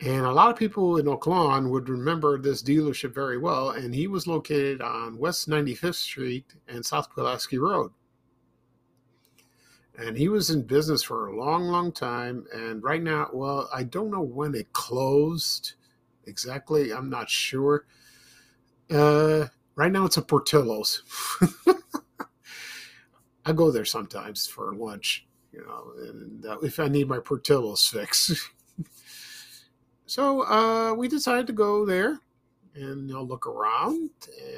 And 0.00 0.24
a 0.24 0.32
lot 0.32 0.50
of 0.50 0.56
people 0.56 0.98
in 0.98 1.08
Oak 1.08 1.26
Lawn 1.26 1.70
would 1.70 1.88
remember 1.88 2.38
this 2.38 2.62
dealership 2.62 3.12
very 3.12 3.36
well, 3.36 3.70
and 3.70 3.92
he 3.92 4.06
was 4.06 4.28
located 4.28 4.80
on 4.80 5.18
West 5.18 5.48
95th 5.48 5.96
Street 5.96 6.54
and 6.68 6.86
South 6.86 7.10
Pulaski 7.10 7.58
Road 7.58 7.90
and 9.98 10.16
he 10.16 10.28
was 10.28 10.50
in 10.50 10.62
business 10.62 11.02
for 11.02 11.26
a 11.26 11.36
long, 11.36 11.64
long 11.64 11.90
time. 11.90 12.46
And 12.54 12.82
right 12.82 13.02
now, 13.02 13.28
well, 13.32 13.68
I 13.74 13.82
don't 13.82 14.10
know 14.10 14.22
when 14.22 14.54
it 14.54 14.72
closed 14.72 15.74
exactly. 16.26 16.92
I'm 16.92 17.10
not 17.10 17.28
sure. 17.28 17.84
Uh, 18.90 19.46
right 19.74 19.90
now, 19.90 20.04
it's 20.04 20.16
a 20.16 20.22
Portillo's. 20.22 21.02
I 23.44 23.52
go 23.52 23.70
there 23.72 23.84
sometimes 23.84 24.46
for 24.46 24.72
lunch, 24.74 25.26
you 25.52 25.66
know, 25.66 26.58
if 26.62 26.78
I 26.78 26.86
need 26.88 27.08
my 27.08 27.18
Portillo's 27.18 27.84
fix. 27.86 28.50
so 30.08 30.42
uh, 30.42 30.94
we 30.94 31.08
decided 31.08 31.46
to 31.46 31.52
go 31.52 31.84
there 31.84 32.20
and 32.74 33.08
you 33.08 33.14
know, 33.14 33.22
look 33.22 33.46
around. 33.46 34.10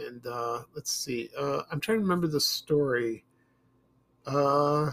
And 0.06 0.26
uh, 0.26 0.62
let's 0.74 0.92
see. 0.92 1.30
Uh, 1.36 1.62
I'm 1.70 1.80
trying 1.80 1.98
to 1.98 2.02
remember 2.02 2.26
the 2.26 2.40
story. 2.40 3.24
Uh, 4.26 4.92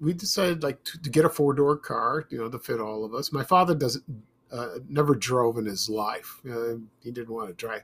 we 0.00 0.12
decided 0.12 0.62
like 0.62 0.82
to, 0.84 1.02
to 1.02 1.10
get 1.10 1.24
a 1.24 1.28
four 1.28 1.54
door 1.54 1.76
car, 1.76 2.26
you 2.30 2.38
know, 2.38 2.48
to 2.48 2.58
fit 2.58 2.80
all 2.80 3.04
of 3.04 3.14
us. 3.14 3.32
My 3.32 3.42
father 3.42 3.74
doesn't 3.74 4.04
uh, 4.52 4.78
never 4.88 5.14
drove 5.14 5.58
in 5.58 5.66
his 5.66 5.88
life. 5.88 6.40
Uh, 6.48 6.76
he 7.00 7.10
didn't 7.10 7.34
want 7.34 7.48
to 7.48 7.54
drive. 7.54 7.82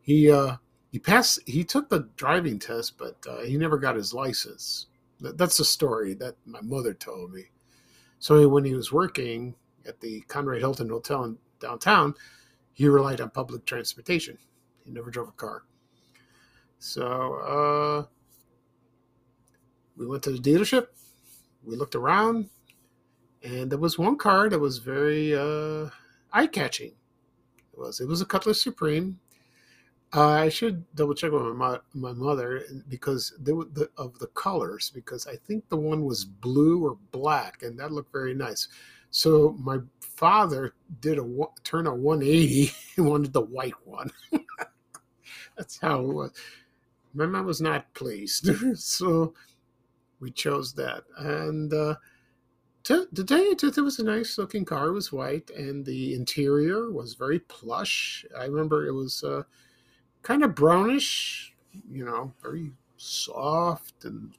He 0.00 0.30
uh, 0.30 0.56
he 0.90 0.98
passed. 0.98 1.40
He 1.46 1.64
took 1.64 1.88
the 1.88 2.08
driving 2.16 2.58
test, 2.58 2.96
but 2.98 3.16
uh, 3.28 3.42
he 3.42 3.56
never 3.56 3.78
got 3.78 3.96
his 3.96 4.14
license. 4.14 4.86
That, 5.20 5.36
that's 5.36 5.58
the 5.58 5.64
story 5.64 6.14
that 6.14 6.36
my 6.46 6.60
mother 6.62 6.94
told 6.94 7.32
me. 7.32 7.44
So 8.18 8.48
when 8.48 8.64
he 8.64 8.74
was 8.74 8.92
working 8.92 9.54
at 9.86 10.00
the 10.00 10.20
Conrad 10.22 10.60
Hilton 10.60 10.88
Hotel 10.88 11.24
in 11.24 11.38
downtown, 11.60 12.14
he 12.72 12.88
relied 12.88 13.20
on 13.20 13.30
public 13.30 13.64
transportation. 13.64 14.38
He 14.84 14.90
never 14.90 15.10
drove 15.10 15.28
a 15.28 15.32
car. 15.32 15.64
So 16.78 17.34
uh, 17.34 18.06
we 19.96 20.06
went 20.06 20.22
to 20.24 20.30
the 20.30 20.38
dealership 20.38 20.86
we 21.64 21.76
looked 21.76 21.94
around, 21.94 22.48
and 23.42 23.70
there 23.70 23.78
was 23.78 23.98
one 23.98 24.16
car 24.16 24.48
that 24.48 24.58
was 24.58 24.78
very 24.78 25.34
uh, 25.34 25.90
eye 26.32 26.46
catching. 26.46 26.92
It 27.72 27.78
was 27.78 28.00
it 28.00 28.08
was 28.08 28.20
a 28.20 28.26
Cutlass 28.26 28.62
Supreme. 28.62 29.20
Uh, 30.12 30.30
I 30.30 30.48
should 30.48 30.84
double 30.94 31.14
check 31.14 31.32
with 31.32 31.42
my 31.54 31.78
my 31.94 32.12
mother 32.12 32.64
because 32.88 33.32
the, 33.38 33.88
of 33.96 34.18
the 34.18 34.26
colors 34.28 34.90
because 34.92 35.26
I 35.26 35.36
think 35.36 35.68
the 35.68 35.76
one 35.76 36.04
was 36.04 36.24
blue 36.24 36.84
or 36.84 36.98
black, 37.12 37.62
and 37.62 37.78
that 37.78 37.92
looked 37.92 38.12
very 38.12 38.34
nice. 38.34 38.68
So 39.10 39.56
my 39.58 39.78
father 40.00 40.74
did 41.00 41.18
a 41.18 41.26
turn 41.64 41.86
a 41.86 41.94
180 41.94 42.72
and 42.96 43.06
wanted 43.10 43.32
the 43.32 43.40
white 43.40 43.74
one. 43.84 44.10
That's 45.56 45.78
how 45.80 46.00
it 46.00 46.14
was. 46.14 46.32
My 47.14 47.26
mom 47.26 47.46
was 47.46 47.60
not 47.60 47.92
pleased. 47.94 48.48
so 48.78 49.34
we 50.20 50.30
chose 50.30 50.72
that. 50.74 51.04
And 51.18 51.72
uh, 51.72 51.96
to, 52.84 53.06
to 53.14 53.24
tell 53.24 53.38
you 53.42 53.50
the 53.50 53.56
truth, 53.56 53.78
it 53.78 53.82
was 53.82 53.98
a 53.98 54.04
nice 54.04 54.38
looking 54.38 54.64
car. 54.64 54.88
It 54.88 54.92
was 54.92 55.12
white, 55.12 55.50
and 55.50 55.84
the 55.84 56.14
interior 56.14 56.90
was 56.90 57.14
very 57.14 57.40
plush. 57.40 58.24
I 58.38 58.44
remember 58.44 58.86
it 58.86 58.92
was 58.92 59.24
uh, 59.24 59.42
kind 60.22 60.44
of 60.44 60.54
brownish, 60.54 61.54
you 61.90 62.04
know, 62.04 62.32
very 62.42 62.70
soft 62.96 64.04
and 64.04 64.32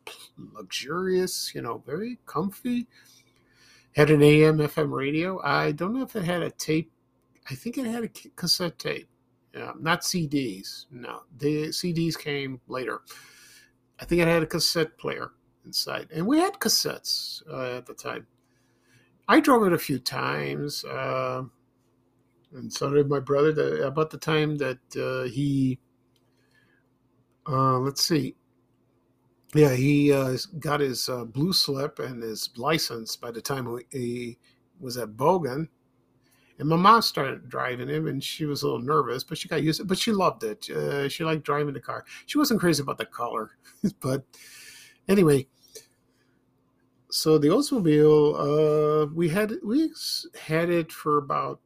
luxurious, 0.54 1.54
you 1.54 1.62
know, 1.62 1.84
very 1.86 2.20
comfy. 2.26 2.88
Had 3.96 4.10
an 4.10 4.22
AM 4.24 4.58
FM 4.60 4.92
radio. 4.92 5.42
I 5.42 5.72
don't 5.74 5.94
know 5.94 6.04
if 6.04 6.16
it 6.16 6.24
had 6.24 6.42
a 6.42 6.52
tape. 6.52 6.92
I 7.50 7.56
think 7.56 7.78
it 7.78 7.86
had 7.86 8.04
a 8.04 8.08
cassette 8.08 8.80
tape. 8.80 9.10
Yeah, 9.54 9.74
not 9.80 10.02
CDs. 10.02 10.86
No, 10.92 11.24
the 11.38 11.68
CDs 11.70 12.18
came 12.18 12.62
later. 12.68 13.02
I 14.00 14.06
think 14.06 14.22
it 14.22 14.28
had 14.28 14.44
a 14.44 14.48
cassette 14.48 14.98
player 14.98 15.32
inside, 15.66 16.08
and 16.14 16.26
we 16.26 16.40
had 16.40 16.54
cassettes 16.54 17.42
uh, 17.52 17.78
at 17.78 17.86
the 17.86 17.94
time. 17.94 18.28
I 19.28 19.40
drove 19.40 19.66
it 19.68 19.74
a 19.74 19.78
few 19.78 20.00
times, 20.00 20.86
uh, 20.86 21.44
and 22.54 22.72
so 22.72 22.90
did 22.92 23.10
my 23.10 23.20
brother. 23.20 23.52
The, 23.52 23.88
about 23.88 24.10
the 24.10 24.18
time 24.18 24.58
that 24.58 24.80
uh, 24.98 25.30
he, 25.30 25.80
uh, 27.48 27.80
let's 27.80 28.04
see, 28.08 28.36
yeah, 29.54 29.74
he 29.74 30.14
uh, 30.14 30.38
got 30.60 30.80
his 30.80 31.10
uh, 31.10 31.26
blue 31.26 31.54
slip 31.54 32.00
and 32.00 32.24
his 32.24 32.50
license 32.56 33.16
by 33.16 33.32
the 33.32 33.42
time 33.42 33.80
he 33.92 34.38
was 34.80 34.98
at 34.98 35.10
Bogan. 35.10 35.68
And 36.60 36.70
my 36.70 36.76
mom 36.76 37.02
started 37.02 37.50
driving 37.50 37.90
him, 37.90 38.08
and 38.08 38.24
she 38.24 38.46
was 38.46 38.62
a 38.62 38.68
little 38.68 38.82
nervous, 38.82 39.24
but 39.24 39.38
she 39.38 39.48
got 39.48 39.64
used 39.64 39.78
to 39.80 39.84
it. 39.84 39.88
But 39.88 39.98
she 39.98 40.12
loved 40.12 40.44
it. 40.44 40.70
Uh, 40.70 41.10
she 41.10 41.24
liked 41.24 41.44
driving 41.44 41.74
the 41.74 41.80
car. 41.80 42.06
She 42.28 42.38
wasn't 42.38 42.60
crazy 42.60 42.84
about 42.84 42.98
the 42.98 43.06
color, 43.06 43.52
but 44.00 44.24
anyway. 45.08 45.48
So 47.10 47.38
the 47.38 47.50
Oldsmobile, 47.50 49.08
uh, 49.08 49.12
we 49.14 49.28
had 49.28 49.56
we 49.66 49.92
had 50.40 50.70
it 50.70 50.92
for 50.92 51.18
about 51.18 51.60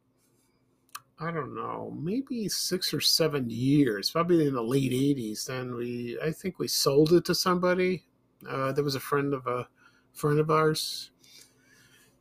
I 1.17 1.31
don't 1.31 1.55
know, 1.55 1.93
maybe 1.97 2.49
six 2.49 2.93
or 2.93 2.99
seven 2.99 3.49
years, 3.49 4.09
probably 4.09 4.47
in 4.47 4.53
the 4.53 4.61
late 4.61 4.91
'80s. 4.91 5.45
Then 5.45 5.75
we, 5.75 6.19
I 6.21 6.31
think 6.31 6.59
we 6.59 6.67
sold 6.67 7.13
it 7.13 7.23
to 7.25 7.35
somebody. 7.35 8.03
Uh, 8.47 8.73
there 8.73 8.83
was 8.83 8.95
a 8.95 8.99
friend 8.99 9.33
of 9.33 9.47
a 9.47 9.67
friend 10.13 10.39
of 10.39 10.51
ours, 10.51 11.11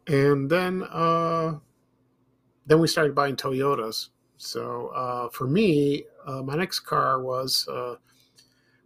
and 0.07 0.49
then 0.49 0.85
uh, 0.85 1.59
then 2.67 2.79
we 2.79 2.87
started 2.87 3.17
buying 3.17 3.35
Toyotas. 3.37 4.11
So 4.37 4.89
uh, 4.89 5.29
for 5.29 5.49
me, 5.49 6.05
uh, 6.25 6.43
my 6.43 6.55
next 6.55 6.81
car 6.81 7.21
was 7.21 7.67
uh, 7.69 7.97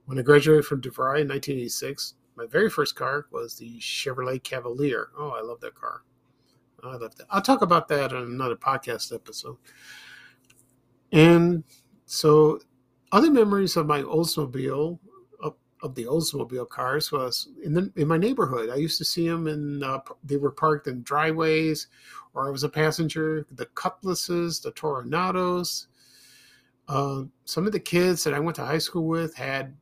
when 0.07 0.19
I 0.19 0.23
graduated 0.23 0.65
from 0.65 0.81
DeVry 0.81 1.21
in 1.21 1.29
1986. 1.29 2.15
My 2.35 2.47
very 2.47 2.71
first 2.71 2.95
car 2.95 3.27
was 3.31 3.57
the 3.57 3.79
Chevrolet 3.79 4.43
Cavalier. 4.43 5.09
Oh, 5.19 5.31
I 5.31 5.43
love 5.43 5.61
that 5.61 5.75
car. 5.75 6.03
I 6.83 6.87
love 6.89 7.01
that. 7.01 7.27
I'll 7.31 7.43
talk 7.43 7.63
about 7.63 7.89
that 7.89 8.13
in 8.13 8.19
another 8.19 8.57
podcast 8.57 9.15
episode. 9.15 9.57
And 11.13 11.65
so, 12.07 12.61
other 13.13 13.31
memories 13.31 13.77
of 13.77 13.87
my 13.87 14.03
Oldsmobile, 14.03 14.99
of, 15.41 15.55
of 15.83 15.95
the 15.95 16.05
Oldsmobile 16.05 16.69
cars, 16.69 17.11
was 17.11 17.49
in 17.63 17.73
the 17.73 17.91
in 17.97 18.07
my 18.07 18.19
neighborhood. 18.19 18.71
I 18.71 18.77
used 18.77 18.99
to 18.99 19.05
see 19.05 19.29
them, 19.29 19.47
and 19.47 19.83
uh, 19.83 20.01
they 20.23 20.37
were 20.37 20.51
parked 20.51 20.87
in 20.87 21.03
driveways, 21.03 21.89
or 22.35 22.47
I 22.47 22.51
was 22.51 22.65
a 22.65 22.69
passenger. 22.69 23.47
The 23.53 23.67
Cutlasses, 23.67 24.61
the 24.61 24.73
Toronados. 24.73 25.87
Uh, 26.87 27.25
some 27.45 27.67
of 27.67 27.73
the 27.73 27.81
kids 27.81 28.25
that 28.25 28.35
I 28.35 28.41
went 28.41 28.57
to 28.57 28.65
high 28.65 28.79
school 28.79 29.07
with 29.07 29.35
had. 29.35 29.75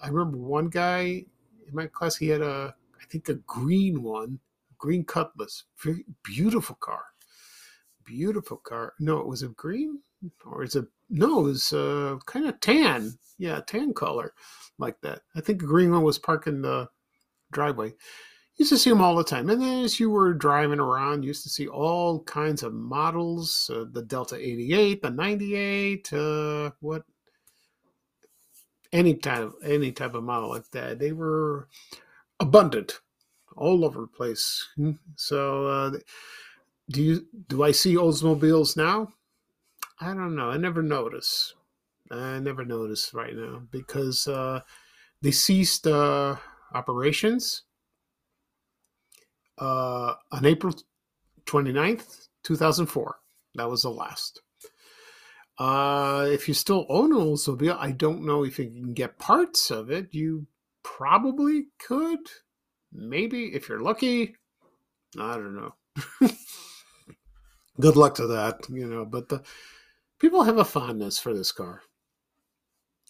I 0.00 0.08
remember 0.08 0.38
one 0.38 0.68
guy 0.68 1.24
in 1.66 1.74
my 1.74 1.88
class. 1.88 2.14
He 2.14 2.28
had 2.28 2.40
a, 2.40 2.72
I 3.00 3.04
think, 3.06 3.28
a 3.28 3.34
green 3.34 4.00
one, 4.02 4.38
green 4.78 5.04
Cutlass, 5.04 5.64
very 5.82 6.04
beautiful 6.24 6.76
car, 6.80 7.04
beautiful 8.04 8.58
car. 8.58 8.94
No, 8.98 9.18
it 9.18 9.26
was 9.26 9.42
a 9.42 9.48
green 9.48 10.00
or 10.44 10.62
is 10.64 10.76
it 10.76 10.86
no, 11.10 11.40
it 11.40 11.42
was 11.42 11.72
uh, 11.72 12.18
kind 12.26 12.46
of 12.46 12.60
tan. 12.60 13.18
Yeah, 13.38 13.60
tan 13.66 13.94
color 13.94 14.34
like 14.78 15.00
that. 15.02 15.22
I 15.34 15.40
think 15.40 15.60
the 15.60 15.66
green 15.66 15.90
one 15.90 16.02
was 16.02 16.18
parked 16.18 16.48
in 16.48 16.62
the 16.62 16.88
driveway. 17.52 17.94
Used 18.56 18.70
to 18.70 18.78
see 18.78 18.90
them 18.90 19.00
all 19.00 19.14
the 19.14 19.24
time. 19.24 19.48
And 19.48 19.62
then 19.62 19.84
as 19.84 20.00
you 20.00 20.10
were 20.10 20.34
driving 20.34 20.80
around, 20.80 21.24
used 21.24 21.44
to 21.44 21.48
see 21.48 21.68
all 21.68 22.24
kinds 22.24 22.64
of 22.64 22.74
models 22.74 23.70
uh, 23.72 23.84
the 23.92 24.02
Delta 24.02 24.36
88, 24.36 25.00
the 25.00 25.10
98, 25.10 26.12
uh, 26.12 26.70
what 26.80 27.04
any 28.92 29.14
type 29.14 29.40
of 29.40 29.54
any 29.62 29.92
type 29.92 30.14
of 30.14 30.24
model 30.24 30.50
like 30.50 30.68
that. 30.72 30.98
They 30.98 31.12
were 31.12 31.68
abundant 32.40 33.00
all 33.58 33.84
over 33.84 34.02
the 34.02 34.06
place. 34.06 34.66
So, 35.16 35.66
uh, 35.66 35.98
do 36.90 37.02
you 37.02 37.26
do 37.48 37.62
I 37.62 37.72
see 37.72 37.96
Oldsmobiles 37.96 38.76
now? 38.76 39.12
I 40.00 40.08
don't 40.08 40.36
know. 40.36 40.50
I 40.50 40.56
never 40.56 40.82
notice. 40.82 41.54
I 42.10 42.38
never 42.38 42.64
notice 42.64 43.12
right 43.12 43.34
now 43.34 43.62
because 43.70 44.26
uh, 44.26 44.60
they 45.20 45.30
ceased 45.30 45.86
uh, 45.86 46.36
operations 46.72 47.62
uh, 49.58 50.14
on 50.32 50.46
April 50.46 50.74
29th, 51.46 52.28
2004. 52.44 53.16
That 53.56 53.68
was 53.68 53.82
the 53.82 53.90
last. 53.90 54.40
Uh, 55.58 56.28
if 56.30 56.46
you 56.46 56.54
still 56.54 56.86
own 56.88 57.12
an 57.12 57.18
Oldsmobile, 57.18 57.76
I 57.78 57.90
don't 57.90 58.24
know 58.24 58.44
if 58.44 58.58
you 58.58 58.66
can 58.66 58.94
get 58.94 59.18
parts 59.18 59.70
of 59.70 59.90
it. 59.90 60.14
You 60.14 60.46
probably 60.84 61.66
could. 61.78 62.20
Maybe 62.92 63.54
if 63.54 63.68
you're 63.68 63.80
lucky. 63.80 64.36
I 65.18 65.34
don't 65.34 65.56
know. 65.56 65.74
Good 67.80 67.96
luck 67.96 68.14
to 68.16 68.26
that, 68.26 68.66
you 68.68 68.86
know. 68.86 69.04
But 69.04 69.28
the 69.28 69.42
people 70.18 70.42
have 70.42 70.58
a 70.58 70.64
fondness 70.64 71.18
for 71.18 71.32
this 71.32 71.52
car 71.52 71.82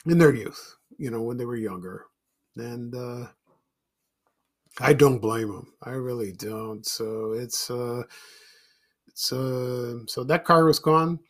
in 0.07 0.19
their 0.19 0.35
youth, 0.35 0.77
you 0.99 1.11
know, 1.11 1.23
when 1.23 1.37
they 1.37 1.45
were 1.45 1.57
younger. 1.57 2.07
And 2.57 2.95
uh, 2.95 3.27
I 4.81 4.93
don't 4.93 5.21
blame 5.21 5.49
them. 5.49 5.73
I 5.83 5.91
really 5.91 6.33
don't. 6.33 6.85
So 6.87 7.33
it's, 7.33 7.71
uh, 7.71 8.03
it's, 9.07 9.33
uh, 9.33 10.01
so 10.07 10.25
that 10.25 10.45
car 10.45 10.65
was 10.65 10.79
gone. 10.79 11.21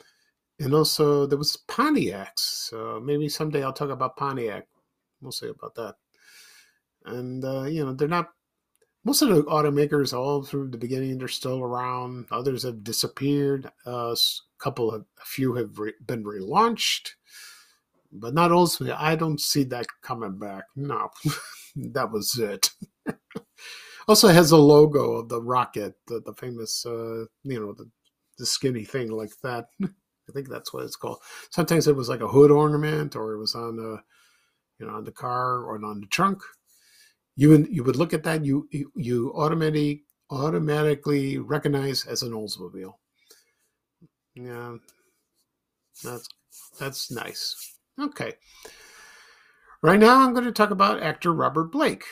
And 0.61 0.75
also 0.75 1.27
there 1.27 1.39
was 1.39 1.59
Pontiacs. 1.69 2.39
So 2.39 3.01
maybe 3.03 3.29
someday 3.29 3.63
I'll 3.63 3.73
talk 3.73 3.91
about 3.91 4.17
Pontiac. 4.17 4.67
We'll 5.21 5.33
see 5.33 5.49
about 5.49 5.75
that. 5.77 5.95
And, 7.05 7.45
uh, 7.45 7.65
you 7.65 7.85
know, 7.85 7.93
they're 7.93 8.09
not 8.09 8.31
most 9.05 9.23
of 9.23 9.29
the 9.29 9.43
automakers 9.45 10.13
all 10.13 10.43
through 10.43 10.69
the 10.69 10.79
beginning 10.79 11.19
they're 11.19 11.29
still 11.29 11.61
around. 11.61 12.27
Others 12.31 12.65
have 12.65 12.85
disappeared. 12.85 13.71
Uh, 13.87 14.13
a 14.13 14.17
couple 14.59 14.93
of 14.93 15.03
a 15.21 15.25
few 15.25 15.55
have 15.55 15.79
re- 15.79 15.93
been 16.07 16.25
relaunched. 16.25 17.11
But 18.11 18.33
not 18.33 18.53
ultimately 18.53 18.95
i 18.99 19.15
don't 19.17 19.41
see 19.41 19.65
that 19.65 19.87
coming 20.03 20.39
back. 20.39 20.65
No 20.77 21.11
that 21.77 22.11
was 22.11 22.39
it. 22.39 22.71
Also 24.09 24.29
has 24.29 24.53
a 24.53 24.57
logo 24.57 25.17
of 25.17 25.29
the 25.29 25.43
rocket 25.43 25.95
the, 26.07 26.21
the 26.25 26.33
famous 26.33 26.87
uh, 26.87 27.27
you 27.45 27.61
know 27.61 27.75
the, 27.75 27.87
the 28.39 28.47
skinny 28.47 28.85
thing 28.85 29.11
like 29.11 29.33
that. 29.43 29.67
I 29.83 30.33
think 30.33 30.49
that's 30.49 30.73
what 30.73 30.85
it's 30.85 30.97
called. 30.97 31.19
Sometimes 31.51 31.87
it 31.87 31.97
was 31.97 32.09
like 32.09 32.23
a 32.23 32.29
hood 32.29 32.51
ornament 32.51 33.17
or 33.17 33.33
it 33.35 33.39
was 33.39 33.55
on 33.55 33.79
a 33.79 34.03
you 34.83 34.87
know 34.87 34.95
on 34.95 35.05
the 35.05 35.13
car 35.13 35.59
or 35.59 35.77
on 35.85 36.01
the 36.01 36.07
trunk 36.07 36.41
you 37.39 37.51
would 37.51 37.69
you 37.71 37.85
would 37.85 37.95
look 37.95 38.13
at 38.13 38.25
that 38.25 38.45
you 38.45 38.69
you 38.97 39.33
automatically 39.37 40.03
automatically 40.29 41.39
recognize 41.39 42.05
as 42.05 42.23
an 42.23 42.33
Oldsmobile. 42.33 42.95
Yeah, 44.35 44.75
that's 46.03 46.29
that's 46.81 47.13
nice. 47.13 47.77
Okay. 47.99 48.33
Right 49.83 50.01
now, 50.01 50.21
I'm 50.21 50.33
going 50.33 50.47
to 50.47 50.53
talk 50.53 50.73
about 50.73 51.01
actor 51.01 51.33
Robert 51.33 51.71
Blake, 51.71 52.03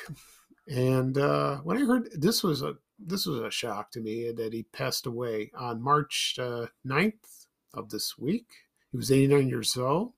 and 0.68 1.18
uh, 1.18 1.56
when 1.56 1.76
I 1.76 1.84
heard 1.84 2.08
this 2.12 2.44
was 2.44 2.62
a 2.62 2.76
this 2.96 3.26
was 3.26 3.40
a 3.40 3.50
shock 3.50 3.90
to 3.92 4.00
me 4.00 4.30
that 4.30 4.52
he 4.52 4.62
passed 4.62 5.06
away 5.06 5.50
on 5.58 5.82
March 5.82 6.36
uh, 6.40 6.66
9th 6.86 7.46
of 7.74 7.90
this 7.90 8.16
week. 8.16 8.46
He 8.92 8.96
was 8.96 9.10
89 9.10 9.48
years 9.48 9.76
old. 9.76 10.12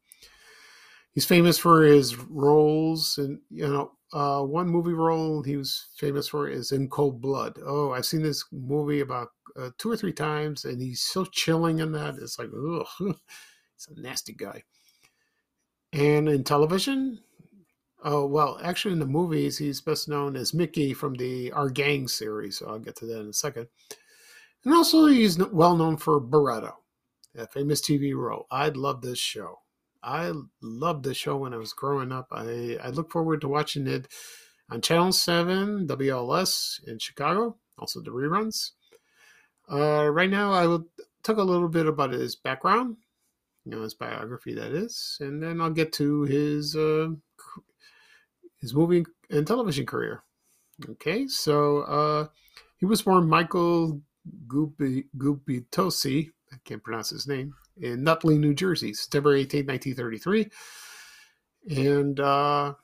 He's 1.18 1.24
famous 1.24 1.59
for 1.59 1.83
his 1.83 2.16
roles 2.16 3.18
and 3.18 3.40
you 3.50 3.66
know 3.66 3.90
uh, 4.12 4.40
one 4.40 4.68
movie 4.68 4.92
role 4.92 5.42
he 5.42 5.57
was 5.57 5.88
famous 5.96 6.28
for 6.28 6.48
is 6.48 6.70
In 6.70 6.88
Cold 6.88 7.20
Blood. 7.20 7.59
Oh, 7.66 7.90
I've 7.90 8.07
seen 8.07 8.22
this 8.22 8.44
movie 8.52 9.00
about 9.00 9.31
uh, 9.59 9.70
two 9.78 9.90
or 9.90 9.96
three 9.96 10.12
times, 10.12 10.64
and 10.64 10.81
he's 10.81 11.02
so 11.02 11.24
chilling 11.24 11.81
in 11.81 11.90
that. 11.90 12.14
It's 12.22 12.38
like, 12.38 12.50
ugh, 12.54 12.87
he's 13.00 13.88
a 13.96 14.00
nasty 14.00 14.33
guy. 14.33 14.62
And 15.92 16.28
in 16.28 16.44
television, 16.44 17.18
oh 18.04 18.24
well, 18.24 18.61
actually 18.62 18.92
in 18.92 19.00
the 19.00 19.04
movies, 19.04 19.59
he's 19.59 19.81
best 19.81 20.09
known 20.09 20.37
as 20.37 20.54
Mickey 20.54 20.94
from 20.94 21.14
the 21.14 21.50
Our 21.50 21.68
Gang 21.68 22.07
series. 22.07 22.59
So 22.59 22.68
I'll 22.68 22.78
get 22.78 22.94
to 22.94 23.07
that 23.07 23.22
in 23.22 23.31
a 23.31 23.33
second. 23.33 23.66
And 24.64 24.72
also, 24.72 25.07
he's 25.07 25.37
well 25.37 25.74
known 25.74 25.96
for 25.96 26.20
Baretta, 26.20 26.74
a 27.37 27.48
famous 27.48 27.81
TV 27.81 28.14
role. 28.14 28.46
I'd 28.52 28.76
love 28.76 29.02
this 29.02 29.18
show. 29.18 29.59
I 30.02 30.32
loved 30.62 31.04
the 31.04 31.14
show 31.14 31.37
when 31.37 31.54
I 31.54 31.56
was 31.58 31.72
growing 31.72 32.12
up. 32.12 32.28
I, 32.30 32.78
I 32.82 32.90
look 32.90 33.11
forward 33.11 33.40
to 33.42 33.48
watching 33.48 33.87
it 33.87 34.08
on 34.70 34.80
Channel 34.80 35.12
7, 35.12 35.87
WLS 35.87 36.87
in 36.87 36.98
Chicago, 36.98 37.56
also 37.78 38.00
the 38.00 38.11
reruns. 38.11 38.72
Uh, 39.70 40.08
right 40.08 40.30
now, 40.30 40.52
I 40.52 40.66
will 40.66 40.87
talk 41.22 41.37
a 41.37 41.42
little 41.42 41.68
bit 41.68 41.87
about 41.87 42.12
his 42.12 42.37
background, 42.37 42.96
you 43.64 43.72
know, 43.72 43.82
his 43.82 43.94
biography, 43.94 44.54
that 44.54 44.72
is, 44.72 45.18
and 45.20 45.42
then 45.42 45.61
I'll 45.61 45.70
get 45.70 45.92
to 45.94 46.22
his 46.22 46.74
uh, 46.76 47.08
his 48.61 48.74
movie 48.74 49.04
and 49.30 49.46
television 49.46 49.84
career. 49.84 50.22
Okay, 50.90 51.26
so 51.26 51.80
uh, 51.80 52.26
he 52.78 52.87
was 52.87 53.02
born 53.02 53.28
Michael 53.28 54.00
Gubitosi, 54.46 56.30
I 56.52 56.56
can't 56.64 56.82
pronounce 56.82 57.11
his 57.11 57.26
name, 57.26 57.54
in 57.80 58.02
Nutley, 58.02 58.38
New 58.38 58.54
Jersey, 58.54 58.94
September 58.94 59.34
18, 59.34 59.66
1933. 59.66 60.48
And 61.70 62.20
uh, 62.20 62.74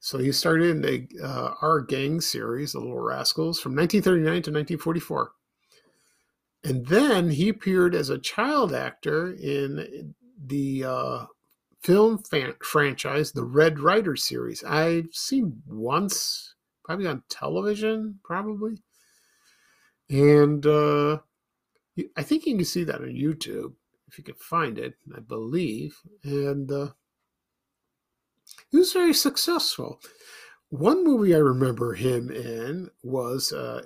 so 0.00 0.18
he 0.18 0.32
started 0.32 0.70
in 0.70 0.82
the 0.82 1.08
uh, 1.22 1.54
Our 1.62 1.80
Gang 1.80 2.20
series, 2.20 2.72
The 2.72 2.80
Little 2.80 3.00
Rascals, 3.00 3.60
from 3.60 3.76
1939 3.76 4.24
to 4.24 4.50
1944. 4.50 5.32
And 6.64 6.86
then 6.86 7.30
he 7.30 7.48
appeared 7.48 7.94
as 7.94 8.10
a 8.10 8.18
child 8.18 8.72
actor 8.72 9.32
in 9.32 10.14
the 10.44 10.84
uh, 10.84 11.26
film 11.82 12.18
fan- 12.18 12.54
franchise, 12.62 13.32
the 13.32 13.44
Red 13.44 13.80
Ryder 13.80 14.16
series. 14.16 14.62
I've 14.64 15.08
seen 15.12 15.62
once, 15.66 16.54
probably 16.84 17.06
on 17.06 17.22
television, 17.28 18.20
probably. 18.24 18.78
And 20.08 20.64
uh, 20.66 21.18
I 22.16 22.22
think 22.22 22.46
you 22.46 22.56
can 22.56 22.64
see 22.64 22.84
that 22.84 23.00
on 23.00 23.08
YouTube 23.08 23.74
if 24.12 24.18
you 24.18 24.24
can 24.24 24.34
find 24.34 24.78
it, 24.78 24.94
I 25.16 25.20
believe. 25.20 25.98
And 26.22 26.70
uh, 26.70 26.88
he 28.70 28.76
was 28.76 28.92
very 28.92 29.14
successful. 29.14 30.00
One 30.68 31.02
movie 31.04 31.34
I 31.34 31.38
remember 31.38 31.94
him 31.94 32.30
in 32.30 32.90
was 33.02 33.52
uh, 33.52 33.82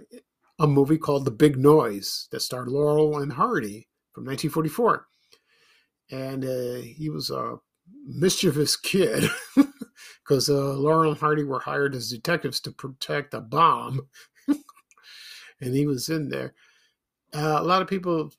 a 0.58 0.66
movie 0.66 0.98
called 0.98 1.24
The 1.24 1.30
Big 1.30 1.56
Noise 1.56 2.28
that 2.30 2.40
starred 2.40 2.68
Laurel 2.68 3.18
and 3.18 3.32
Hardy 3.32 3.88
from 4.12 4.24
1944. 4.24 5.06
And 6.10 6.44
uh, 6.44 6.82
he 6.82 7.08
was 7.08 7.30
a 7.30 7.56
mischievous 8.04 8.76
kid 8.76 9.28
because 10.24 10.48
uh, 10.48 10.74
Laurel 10.74 11.12
and 11.12 11.20
Hardy 11.20 11.44
were 11.44 11.60
hired 11.60 11.94
as 11.94 12.10
detectives 12.10 12.60
to 12.60 12.72
protect 12.72 13.34
a 13.34 13.40
bomb. 13.40 14.08
and 14.48 15.74
he 15.74 15.86
was 15.86 16.08
in 16.08 16.30
there. 16.30 16.54
Uh, 17.34 17.58
a 17.58 17.64
lot 17.64 17.82
of 17.82 17.88
people, 17.88 18.32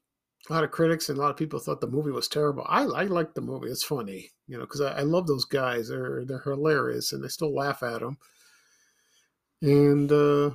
a 0.50 0.54
lot 0.54 0.64
of 0.64 0.72
critics, 0.72 1.10
and 1.10 1.18
a 1.18 1.22
lot 1.22 1.32
of 1.32 1.38
people 1.38 1.60
thought 1.60 1.82
the 1.82 1.88
movie 1.88 2.12
was 2.12 2.28
terrible. 2.28 2.66
I, 2.68 2.84
I 2.84 3.04
like 3.04 3.34
the 3.34 3.42
movie. 3.42 3.70
It's 3.70 3.84
funny, 3.84 4.32
you 4.48 4.58
know, 4.58 4.64
because 4.64 4.82
I, 4.82 5.00
I 5.00 5.02
love 5.02 5.28
those 5.28 5.46
guys. 5.46 5.90
They're 5.90 6.24
they're 6.26 6.40
hilarious, 6.40 7.12
and 7.12 7.24
I 7.24 7.28
still 7.28 7.54
laugh 7.54 7.84
at 7.84 8.00
them. 8.00 8.18
And 9.62 10.12
uh, 10.12 10.52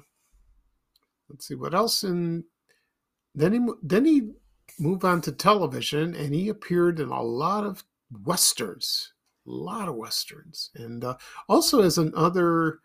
let's 1.28 1.46
see 1.46 1.54
what 1.54 1.74
else. 1.74 2.02
And 2.02 2.44
then 3.34 3.52
he 3.52 3.60
then 3.82 4.04
he 4.04 4.30
moved 4.78 5.04
on 5.04 5.20
to 5.22 5.32
television, 5.32 6.14
and 6.14 6.34
he 6.34 6.48
appeared 6.48 7.00
in 7.00 7.08
a 7.08 7.22
lot 7.22 7.64
of 7.64 7.84
westerns, 8.24 9.12
a 9.46 9.50
lot 9.50 9.88
of 9.88 9.96
westerns, 9.96 10.70
and 10.74 11.04
uh, 11.04 11.16
also 11.48 11.82
as 11.82 11.98
another 11.98 12.80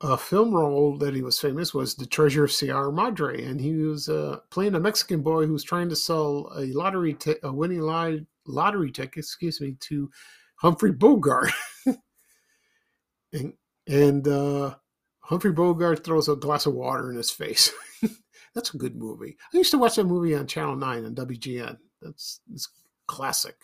uh, 0.00 0.16
film 0.16 0.52
role 0.54 0.96
that 0.98 1.14
he 1.14 1.22
was 1.22 1.38
famous 1.38 1.74
was 1.74 1.94
The 1.94 2.06
Treasure 2.06 2.44
of 2.44 2.52
Sierra 2.52 2.92
Madre, 2.92 3.44
and 3.44 3.60
he 3.60 3.74
was 3.74 4.08
uh, 4.08 4.38
playing 4.50 4.74
a 4.74 4.80
Mexican 4.80 5.22
boy 5.22 5.46
who 5.46 5.52
was 5.52 5.64
trying 5.64 5.88
to 5.88 5.96
sell 5.96 6.52
a 6.56 6.66
lottery, 6.66 7.14
t- 7.14 7.34
a 7.42 7.52
winning 7.52 7.80
li- 7.80 8.26
lottery 8.46 8.92
ticket, 8.92 9.18
excuse 9.18 9.60
me, 9.60 9.76
to 9.80 10.10
Humphrey 10.56 10.92
Bogart, 10.92 11.50
and 13.32 13.52
and 13.88 14.28
uh, 14.28 14.74
Humphrey 15.20 15.52
Bogart 15.52 16.04
throws 16.04 16.28
a 16.28 16.36
glass 16.36 16.66
of 16.66 16.74
water 16.74 17.10
in 17.10 17.16
his 17.16 17.30
face. 17.30 17.72
That's 18.54 18.74
a 18.74 18.78
good 18.78 18.96
movie. 18.96 19.36
I 19.52 19.56
used 19.56 19.72
to 19.72 19.78
watch 19.78 19.96
that 19.96 20.04
movie 20.04 20.34
on 20.34 20.46
Channel 20.46 20.76
Nine 20.76 21.04
on 21.06 21.14
WGN. 21.14 21.76
That's 22.00 22.40
it's 22.52 22.68
classic, 23.06 23.56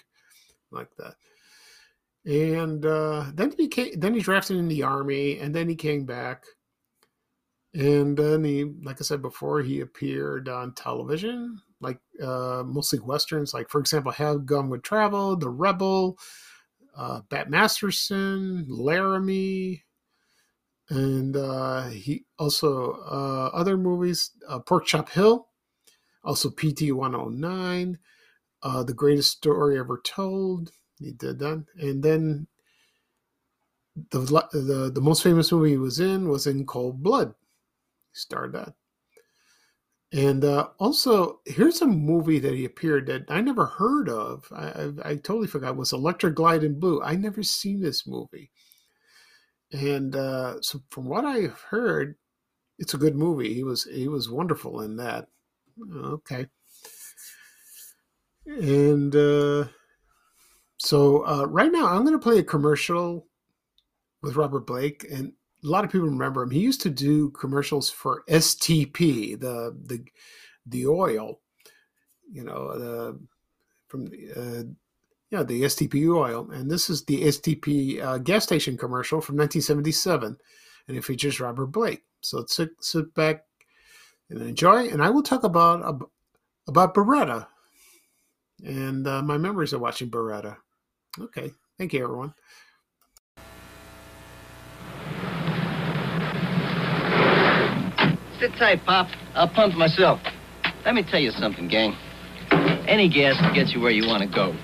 like 0.72 0.88
that. 0.98 1.14
And 2.26 2.84
uh, 2.86 3.26
then 3.34 3.50
he 3.50 3.56
became, 3.56 4.00
then 4.00 4.14
he 4.14 4.20
drafted 4.20 4.56
in 4.56 4.68
the 4.68 4.82
army, 4.82 5.38
and 5.38 5.54
then 5.54 5.68
he 5.68 5.76
came 5.76 6.06
back. 6.06 6.44
And 7.74 8.16
then 8.16 8.44
he, 8.44 8.64
like 8.82 9.00
I 9.00 9.04
said 9.04 9.20
before, 9.20 9.60
he 9.60 9.80
appeared 9.80 10.48
on 10.48 10.74
television, 10.74 11.60
like 11.80 11.98
uh, 12.22 12.62
mostly 12.64 13.00
westerns, 13.00 13.52
like 13.52 13.68
for 13.68 13.80
example, 13.80 14.12
Have 14.12 14.46
Gun 14.46 14.70
Would 14.70 14.84
Travel, 14.84 15.36
The 15.36 15.50
Rebel, 15.50 16.16
uh, 16.96 17.22
Bat 17.28 17.50
Masterson, 17.50 18.64
Laramie, 18.68 19.82
and 20.88 21.36
uh, 21.36 21.88
he 21.88 22.24
also 22.38 22.92
uh, 22.92 23.50
other 23.52 23.76
movies, 23.76 24.30
uh, 24.48 24.60
Pork 24.60 24.86
Chop 24.86 25.10
Hill, 25.10 25.48
also 26.22 26.50
PT 26.50 26.92
109, 26.92 27.98
uh, 28.62 28.82
The 28.84 28.94
Greatest 28.94 29.32
Story 29.32 29.78
Ever 29.78 30.00
Told. 30.04 30.70
He 31.04 31.12
did 31.12 31.38
that, 31.40 31.64
and 31.78 32.02
then 32.02 32.46
the 34.10 34.20
the 34.52 34.90
the 34.92 35.00
most 35.00 35.22
famous 35.22 35.52
movie 35.52 35.70
he 35.70 35.76
was 35.76 36.00
in 36.00 36.28
was 36.28 36.46
in 36.46 36.66
Cold 36.66 37.02
Blood. 37.02 37.34
He 38.12 38.18
starred 38.18 38.52
that. 38.52 38.74
And 40.12 40.44
uh, 40.44 40.68
also, 40.78 41.40
here's 41.44 41.82
a 41.82 41.86
movie 41.86 42.38
that 42.38 42.54
he 42.54 42.64
appeared 42.64 43.06
that 43.06 43.24
I 43.28 43.40
never 43.40 43.66
heard 43.66 44.08
of. 44.08 44.46
I, 44.54 44.66
I, 44.66 45.10
I 45.10 45.14
totally 45.16 45.48
forgot. 45.48 45.76
Was 45.76 45.92
Electric 45.92 46.36
Glide 46.36 46.62
in 46.62 46.78
Blue. 46.78 47.02
I 47.02 47.16
never 47.16 47.42
seen 47.42 47.80
this 47.80 48.06
movie. 48.06 48.52
And 49.72 50.14
uh, 50.14 50.60
so, 50.60 50.82
from 50.90 51.06
what 51.06 51.24
I've 51.24 51.60
heard, 51.70 52.14
it's 52.78 52.94
a 52.94 52.98
good 52.98 53.16
movie. 53.16 53.54
He 53.54 53.64
was 53.64 53.84
he 53.84 54.06
was 54.06 54.30
wonderful 54.30 54.80
in 54.82 54.96
that. 54.96 55.26
Okay. 55.96 56.46
And 58.46 59.16
uh, 59.16 59.64
so 60.84 61.26
uh, 61.26 61.46
right 61.46 61.72
now, 61.72 61.86
I'm 61.86 62.02
going 62.04 62.12
to 62.12 62.18
play 62.18 62.38
a 62.38 62.44
commercial 62.44 63.26
with 64.22 64.36
Robert 64.36 64.66
Blake, 64.66 65.06
and 65.10 65.32
a 65.64 65.66
lot 65.66 65.84
of 65.84 65.90
people 65.90 66.08
remember 66.08 66.42
him. 66.42 66.50
He 66.50 66.60
used 66.60 66.82
to 66.82 66.90
do 66.90 67.30
commercials 67.30 67.88
for 67.88 68.22
STP, 68.28 69.40
the 69.40 69.74
the 69.86 70.04
the 70.66 70.86
oil, 70.86 71.40
you 72.30 72.44
know, 72.44 72.78
the 72.78 73.20
from 73.88 74.06
uh, 74.36 74.64
yeah 75.30 75.42
the 75.42 75.62
STP 75.62 76.14
oil, 76.14 76.50
and 76.50 76.70
this 76.70 76.90
is 76.90 77.04
the 77.04 77.22
STP 77.22 78.02
uh, 78.02 78.18
gas 78.18 78.44
station 78.44 78.76
commercial 78.76 79.22
from 79.22 79.36
1977, 79.36 80.36
and 80.88 80.96
it 80.96 81.04
features 81.04 81.40
Robert 81.40 81.68
Blake. 81.68 82.02
So 82.20 82.44
sit, 82.46 82.70
sit 82.80 83.14
back 83.14 83.44
and 84.28 84.42
enjoy, 84.42 84.88
and 84.88 85.02
I 85.02 85.08
will 85.08 85.22
talk 85.22 85.44
about 85.44 86.02
about 86.68 86.94
Baretta 86.94 87.46
and 88.62 89.06
uh, 89.06 89.22
my 89.22 89.38
memories 89.38 89.72
of 89.72 89.80
watching 89.80 90.10
Baretta. 90.10 90.56
Okay. 91.18 91.52
Thank 91.78 91.92
you, 91.92 92.04
everyone. 92.04 92.34
Sit 98.40 98.52
tight, 98.58 98.84
Pop. 98.84 99.08
I'll 99.34 99.48
pump 99.48 99.74
myself. 99.74 100.20
Let 100.84 100.94
me 100.94 101.02
tell 101.02 101.20
you 101.20 101.30
something, 101.30 101.68
gang. 101.68 101.96
Any 102.86 103.08
gas 103.08 103.40
will 103.40 103.54
get 103.54 103.68
you 103.68 103.80
where 103.80 103.90
you 103.90 104.06
want 104.06 104.22
to 104.22 104.28
go. 104.28 104.54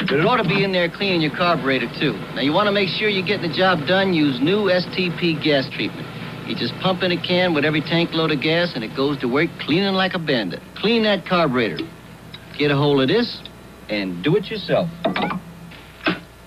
But 0.00 0.12
it 0.12 0.26
ought 0.26 0.42
to 0.42 0.48
be 0.48 0.64
in 0.64 0.72
there 0.72 0.88
cleaning 0.88 1.20
your 1.20 1.36
carburetor, 1.36 1.88
too. 2.00 2.12
Now, 2.34 2.40
you 2.40 2.52
want 2.52 2.66
to 2.66 2.72
make 2.72 2.88
sure 2.88 3.08
you're 3.08 3.26
getting 3.26 3.50
the 3.50 3.56
job 3.56 3.86
done, 3.86 4.14
use 4.14 4.40
new 4.40 4.70
STP 4.70 5.42
gas 5.42 5.68
treatment. 5.74 6.06
You 6.48 6.56
just 6.56 6.72
pump 6.80 7.02
in 7.02 7.12
a 7.12 7.20
can 7.20 7.54
with 7.54 7.64
every 7.64 7.80
tank 7.80 8.10
load 8.12 8.30
of 8.30 8.40
gas, 8.40 8.72
and 8.74 8.82
it 8.82 8.96
goes 8.96 9.18
to 9.20 9.28
work 9.28 9.50
cleaning 9.60 9.94
like 9.94 10.14
a 10.14 10.18
bandit. 10.18 10.60
Clean 10.76 11.02
that 11.02 11.26
carburetor. 11.26 11.84
Get 12.58 12.70
a 12.70 12.76
hold 12.76 13.02
of 13.02 13.08
this, 13.08 13.40
and 13.88 14.22
do 14.24 14.36
it 14.36 14.46
yourself. 14.46 14.88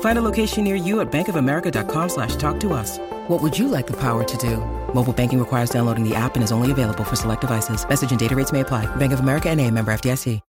Find 0.00 0.18
a 0.18 0.22
location 0.22 0.64
near 0.64 0.76
you 0.76 1.00
at 1.00 1.12
bankofamerica.com 1.12 2.08
slash 2.08 2.36
talk 2.36 2.58
to 2.60 2.72
us. 2.72 2.98
What 3.28 3.42
would 3.42 3.58
you 3.58 3.68
like 3.68 3.86
the 3.86 3.98
power 4.00 4.24
to 4.24 4.36
do? 4.38 4.56
Mobile 4.94 5.12
banking 5.12 5.38
requires 5.38 5.68
downloading 5.68 6.08
the 6.08 6.14
app 6.14 6.36
and 6.36 6.42
is 6.42 6.52
only 6.52 6.70
available 6.70 7.04
for 7.04 7.16
select 7.16 7.42
devices. 7.42 7.86
Message 7.86 8.10
and 8.10 8.18
data 8.18 8.34
rates 8.34 8.52
may 8.52 8.60
apply. 8.60 8.86
Bank 8.96 9.12
of 9.12 9.20
America 9.20 9.50
and 9.50 9.60
a 9.60 9.70
member 9.70 9.92
FDIC. 9.92 10.40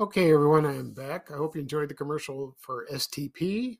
Okay, 0.00 0.32
everyone, 0.32 0.64
I 0.64 0.76
am 0.76 0.94
back. 0.94 1.30
I 1.30 1.36
hope 1.36 1.54
you 1.54 1.60
enjoyed 1.60 1.90
the 1.90 1.94
commercial 1.94 2.56
for 2.58 2.86
STP 2.90 3.76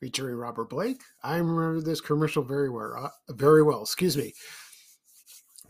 featuring 0.00 0.34
Robert 0.34 0.68
Blake. 0.68 1.00
I 1.22 1.38
remember 1.38 1.80
this 1.80 2.02
commercial 2.02 2.42
very 2.42 2.68
well. 2.68 2.92
Uh, 2.94 3.32
very 3.32 3.62
well, 3.62 3.80
excuse 3.80 4.18
me. 4.18 4.34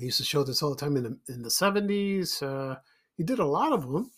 He 0.00 0.06
used 0.06 0.18
to 0.18 0.24
show 0.24 0.42
this 0.42 0.60
all 0.60 0.70
the 0.70 0.76
time 0.76 0.96
in 0.96 1.04
the 1.04 1.18
in 1.32 1.42
the 1.42 1.52
seventies. 1.52 2.42
Uh, 2.42 2.74
he 3.16 3.22
did 3.22 3.38
a 3.38 3.46
lot 3.46 3.72
of 3.72 3.82
them. 3.82 4.10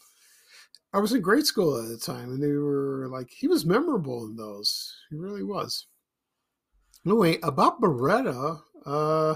I 0.92 0.98
was 1.00 1.12
in 1.12 1.20
grade 1.20 1.46
school 1.46 1.80
at 1.80 1.88
the 1.88 1.98
time, 1.98 2.30
and 2.30 2.42
they 2.42 2.52
were 2.52 3.08
like 3.10 3.30
he 3.30 3.46
was 3.46 3.66
memorable 3.66 4.24
in 4.24 4.36
those. 4.36 4.94
He 5.10 5.16
really 5.16 5.42
was. 5.42 5.86
Anyway, 7.04 7.38
about 7.42 7.80
Baretta, 7.80 8.60
uh, 8.86 9.34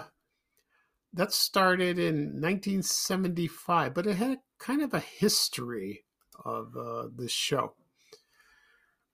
that 1.13 1.33
started 1.33 1.99
in 1.99 2.41
1975, 2.41 3.95
but 3.95 4.07
it 4.07 4.17
had 4.17 4.39
kind 4.59 4.83
of 4.83 4.95
a 4.95 5.01
history 5.01 6.05
of 6.45 6.75
uh, 6.77 7.09
this 7.17 7.33
show. 7.33 7.75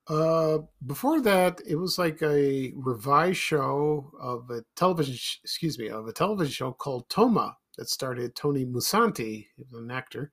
Uh, 0.07 0.59
before 0.87 1.21
that, 1.21 1.61
it 1.67 1.77
was 1.77 1.99
like 1.99 2.23
a 2.23 2.73
revised 2.75 3.39
show 3.39 4.11
of 4.19 4.49
a 4.51 4.63
television, 4.75 5.15
excuse 5.45 5.79
me, 5.79 5.89
of 5.89 6.07
a 6.07 6.13
television 6.13 6.53
show 6.53 6.73
called 6.73 7.09
Toma 7.11 7.57
that 7.77 7.91
started 7.91 8.35
Tony 8.35 8.65
Musante, 8.65 9.47
an 9.75 9.91
actor, 9.91 10.33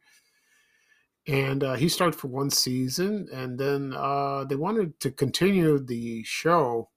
and 1.27 1.63
uh, 1.63 1.73
he 1.73 1.89
started 1.89 2.17
for 2.17 2.27
one 2.27 2.49
season, 2.49 3.27
and 3.33 3.57
then 3.57 3.93
uh, 3.95 4.43
they 4.43 4.55
wanted 4.55 4.99
to 4.99 5.11
continue 5.11 5.79
the 5.79 6.23
show 6.23 6.89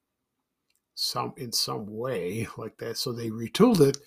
some 0.94 1.32
in 1.36 1.52
some 1.52 1.86
way 1.86 2.46
like 2.56 2.76
that, 2.78 2.96
so 2.98 3.12
they 3.12 3.30
retooled 3.30 3.80
it, 3.80 3.98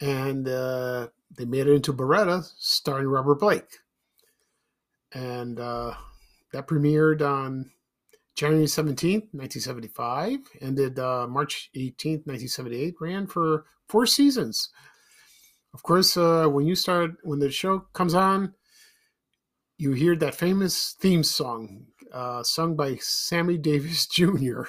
and 0.00 0.48
uh, 0.48 1.08
they 1.36 1.44
made 1.44 1.66
it 1.66 1.72
into 1.72 1.92
Baretta, 1.92 2.44
starring 2.58 3.08
Robert 3.08 3.40
Blake, 3.40 3.78
and 5.12 5.58
uh, 5.58 5.94
that 6.52 6.66
premiered 6.66 7.22
on 7.22 7.70
January 8.34 8.66
17th, 8.66 9.28
1975, 9.32 10.38
ended 10.60 10.98
uh, 10.98 11.26
March 11.26 11.70
18th, 11.74 12.26
1978, 12.26 12.94
ran 13.00 13.26
for 13.26 13.66
four 13.88 14.06
seasons. 14.06 14.70
Of 15.72 15.82
course, 15.82 16.16
uh, 16.16 16.46
when 16.46 16.66
you 16.66 16.74
start, 16.74 17.12
when 17.22 17.38
the 17.38 17.50
show 17.50 17.80
comes 17.92 18.14
on, 18.14 18.54
you 19.80 19.92
hear 19.92 20.14
that 20.14 20.34
famous 20.34 20.94
theme 21.00 21.24
song 21.24 21.86
uh, 22.12 22.42
sung 22.42 22.76
by 22.76 22.96
Sammy 22.96 23.56
Davis 23.56 24.06
Jr. 24.12 24.64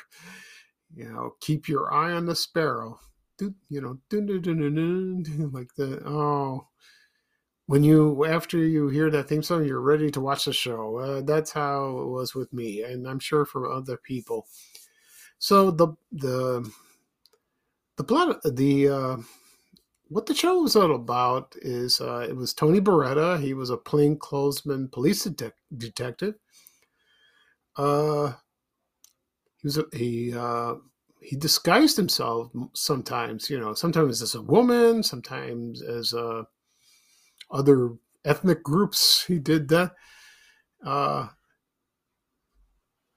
You 0.93 1.12
know, 1.12 1.36
keep 1.41 1.67
your 1.67 1.93
eye 1.93 2.13
on 2.13 2.26
the 2.26 2.36
sparrow. 2.36 3.00
You 3.69 3.82
know, 3.82 4.00
like 5.52 5.69
the 5.76 6.02
oh, 6.06 6.67
when 7.65 7.84
you 7.84 8.26
after 8.26 8.58
you 8.58 8.88
hear 8.88 9.10
that 9.10 9.28
theme 9.28 9.43
song, 9.43 9.65
you're 9.65 9.82
ready 9.82 10.12
to 10.12 10.21
watch 10.21 10.45
the 10.45 10.54
show. 10.54 10.97
Uh, 10.97 11.21
that's 11.21 11.52
how 11.52 11.89
it 12.02 12.08
was 12.08 12.34
with 12.34 12.54
me, 12.54 12.84
and 12.84 13.08
I'm 13.08 13.19
sure 13.19 13.43
for 13.43 13.69
other 13.71 13.97
people. 13.97 14.47
So 15.39 15.71
the 15.71 15.88
the 16.12 16.71
the 17.97 18.04
plot 18.04 18.41
the 18.43 18.88
uh, 18.88 19.17
what 20.12 20.26
the 20.26 20.36
show 20.36 20.60
was 20.60 20.76
all 20.76 20.93
about 20.93 21.56
is 21.62 22.02
uh, 22.02 22.26
it 22.28 22.36
was 22.36 22.54
Tony 22.54 22.82
Baretta. 22.82 23.41
He 23.41 23.54
was 23.54 23.69
a 23.69 23.78
plainclothesman 23.78 24.91
police 24.91 25.24
de- 25.24 25.54
detective. 25.78 26.36
Uh, 27.78 28.34
he 29.62 29.67
was 29.67 29.78
a, 29.78 29.86
he 29.93 30.34
uh, 30.36 30.76
he 31.21 31.38
disguised 31.38 31.95
himself 31.95 32.52
sometimes. 32.74 33.50
You 33.50 33.62
know, 33.62 33.74
sometimes 33.74 34.21
as 34.21 34.36
a 34.36 34.41
woman, 34.41 35.02
sometimes 35.02 35.82
as 35.82 36.12
a 36.12 36.45
other 37.50 37.91
ethnic 38.26 38.63
groups. 38.63 39.24
He 39.26 39.39
did 39.39 39.69
that. 39.69 39.93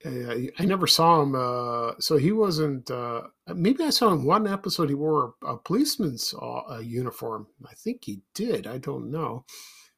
Uh, 0.05 0.51
I 0.59 0.65
never 0.65 0.87
saw 0.87 1.23
him. 1.23 1.35
Uh, 1.35 1.95
so 1.99 2.17
he 2.17 2.33
wasn't. 2.33 2.91
Uh, 2.91 3.23
maybe 3.55 3.85
I 3.85 3.91
saw 3.91 4.13
him 4.13 4.25
one 4.25 4.47
episode. 4.47 4.89
He 4.89 4.95
wore 4.95 5.35
a, 5.43 5.47
a 5.47 5.59
policeman's 5.59 6.35
uh, 6.41 6.81
uniform. 6.83 7.47
I 7.67 7.75
think 7.75 8.05
he 8.05 8.21
did. 8.35 8.67
I 8.67 8.79
don't 8.79 9.11
know. 9.11 9.45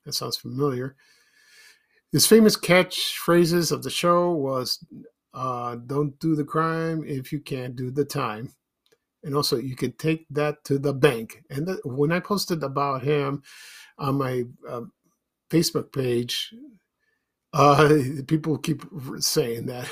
That 0.05 0.13
sounds 0.15 0.37
familiar. 0.37 0.97
His 2.13 2.27
famous 2.27 2.57
catchphrases 2.57 3.73
of 3.73 3.83
the 3.83 3.91
show 3.91 4.33
was 4.33 4.85
uh, 5.35 5.77
"Don't 5.87 6.19
do 6.21 6.37
the 6.37 6.45
crime 6.45 7.03
if 7.05 7.33
you 7.33 7.41
can't 7.41 7.75
do 7.75 7.91
the 7.91 8.05
time," 8.05 8.53
and 9.25 9.35
also 9.35 9.57
you 9.57 9.75
can 9.75 9.93
take 9.93 10.27
that 10.31 10.63
to 10.65 10.79
the 10.79 10.95
bank. 10.95 11.43
And 11.51 11.67
the, 11.67 11.81
when 11.85 12.13
I 12.13 12.21
posted 12.21 12.63
about 12.63 13.03
him, 13.03 13.43
on 13.99 14.17
my 14.17 14.45
uh, 14.69 14.83
Facebook 15.51 15.93
page, 15.93 16.53
uh, 17.57 17.99
people 18.27 18.59
keep 18.59 18.83
saying 19.19 19.65
that. 19.67 19.91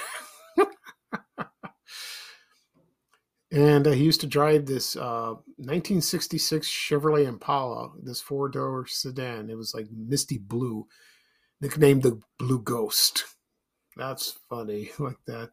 and 3.50 3.87
uh, 3.87 3.92
he 3.92 4.05
used 4.05 4.20
to 4.20 4.27
drive 4.27 4.66
this 4.66 4.96
1966 4.96 6.53
uh, 6.53 6.70
Chevrolet 6.70 7.27
Impala, 7.27 7.90
this 8.03 8.20
four 8.20 8.50
door 8.50 8.87
sedan. 8.87 9.48
It 9.48 9.57
was 9.57 9.72
like 9.74 9.87
misty 9.90 10.37
blue, 10.37 10.87
nicknamed 11.62 12.03
the 12.03 12.20
Blue 12.38 12.61
Ghost. 12.61 13.24
That's 13.96 14.38
funny, 14.50 14.90
like 14.98 15.16
that. 15.27 15.50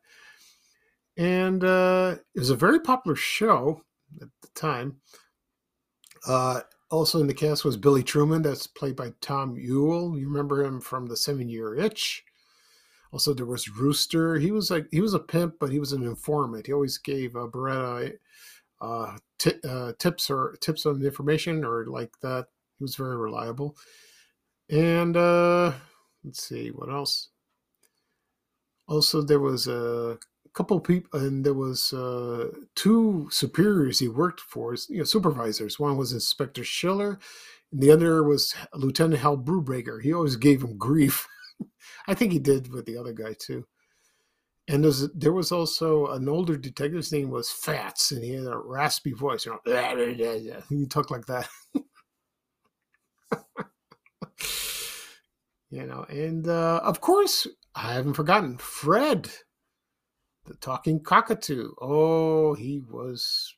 And 1.17 1.63
uh, 1.63 2.17
it 2.35 2.39
was 2.39 2.49
a 2.49 2.55
very 2.55 2.81
popular 2.81 3.15
show 3.15 3.83
at 4.21 4.27
the 4.41 4.49
time. 4.53 4.97
Uh, 6.27 6.59
also 6.91 7.19
in 7.19 7.27
the 7.27 7.33
cast 7.33 7.65
was 7.65 7.77
Billy 7.77 8.03
Truman, 8.03 8.41
that's 8.41 8.67
played 8.67 8.95
by 8.95 9.13
Tom 9.21 9.55
Ewell. 9.57 10.17
You 10.17 10.27
remember 10.27 10.63
him 10.63 10.81
from 10.81 11.07
The 11.07 11.17
Seven 11.17 11.49
Year 11.49 11.75
Itch. 11.75 12.23
Also, 13.11 13.33
there 13.33 13.45
was 13.45 13.69
Rooster. 13.69 14.37
He 14.37 14.51
was 14.51 14.69
like 14.69 14.87
he 14.91 15.01
was 15.01 15.13
a 15.13 15.19
pimp, 15.19 15.55
but 15.59 15.71
he 15.71 15.79
was 15.79 15.93
an 15.93 16.03
informant. 16.03 16.67
He 16.67 16.73
always 16.73 16.97
gave 16.97 17.35
uh, 17.35 17.47
Baretta 17.47 18.13
uh, 18.79 19.17
t- 19.37 19.59
uh, 19.67 19.93
tips 19.99 20.29
or 20.29 20.55
tips 20.61 20.85
on 20.85 21.03
information 21.03 21.65
or 21.65 21.85
like 21.85 22.11
that. 22.21 22.47
He 22.77 22.83
was 22.83 22.95
very 22.95 23.17
reliable. 23.17 23.75
And 24.69 25.17
uh, 25.17 25.73
let's 26.23 26.43
see 26.43 26.69
what 26.69 26.89
else. 26.89 27.29
Also, 28.87 29.21
there 29.21 29.39
was 29.39 29.67
a 29.67 30.17
couple 30.53 30.79
people, 30.79 31.19
and 31.19 31.45
there 31.45 31.53
was 31.53 31.93
uh, 31.93 32.49
two 32.75 33.27
superiors 33.31 33.99
he 33.99 34.07
worked 34.07 34.39
for, 34.39 34.75
you 34.89 34.99
know, 34.99 35.03
supervisors. 35.03 35.79
One 35.79 35.97
was 35.97 36.13
Inspector 36.13 36.63
Schiller, 36.63 37.19
and 37.71 37.81
the 37.81 37.91
other 37.91 38.23
was 38.23 38.53
Lieutenant 38.73 39.21
Hal 39.21 39.37
Brubaker. 39.37 40.01
He 40.01 40.13
always 40.13 40.35
gave 40.35 40.61
him 40.61 40.77
grief. 40.77 41.27
I 42.07 42.13
think 42.13 42.31
he 42.31 42.39
did 42.39 42.71
with 42.71 42.85
the 42.85 42.97
other 42.97 43.13
guy 43.13 43.35
too. 43.37 43.65
And 44.67 44.85
there 45.15 45.33
was 45.33 45.51
also 45.51 46.07
an 46.07 46.29
older 46.29 46.55
detective. 46.55 46.97
His 46.97 47.11
name 47.11 47.29
was 47.29 47.51
Fats, 47.51 48.11
and 48.11 48.23
he 48.23 48.33
had 48.33 48.45
a 48.45 48.57
raspy 48.57 49.11
voice. 49.11 49.45
You 49.45 49.51
know, 49.53 49.59
he 50.69 50.85
talked 50.85 51.11
like 51.11 51.25
that. 51.25 51.49
you 55.69 55.85
know, 55.85 56.05
and 56.09 56.47
uh, 56.47 56.79
of 56.83 57.01
course, 57.01 57.47
I 57.75 57.93
haven't 57.93 58.13
forgotten 58.13 58.57
Fred 58.59 59.29
the 60.45 60.55
talking 60.55 60.99
cockatoo. 60.99 61.73
Oh, 61.81 62.53
he 62.53 62.81
was. 62.89 63.53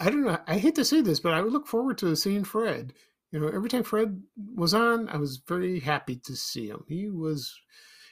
I 0.00 0.10
don't 0.10 0.24
know. 0.24 0.38
I 0.46 0.58
hate 0.58 0.74
to 0.76 0.84
say 0.84 1.00
this, 1.00 1.20
but 1.20 1.34
I 1.34 1.40
would 1.40 1.52
look 1.52 1.66
forward 1.66 1.98
to 1.98 2.16
seeing 2.16 2.44
Fred. 2.44 2.92
You 3.30 3.40
know, 3.40 3.48
every 3.48 3.68
time 3.68 3.82
Fred 3.82 4.22
was 4.54 4.74
on, 4.74 5.08
I 5.08 5.16
was 5.16 5.42
very 5.46 5.80
happy 5.80 6.16
to 6.16 6.36
see 6.36 6.68
him. 6.68 6.84
He 6.88 7.08
was 7.08 7.58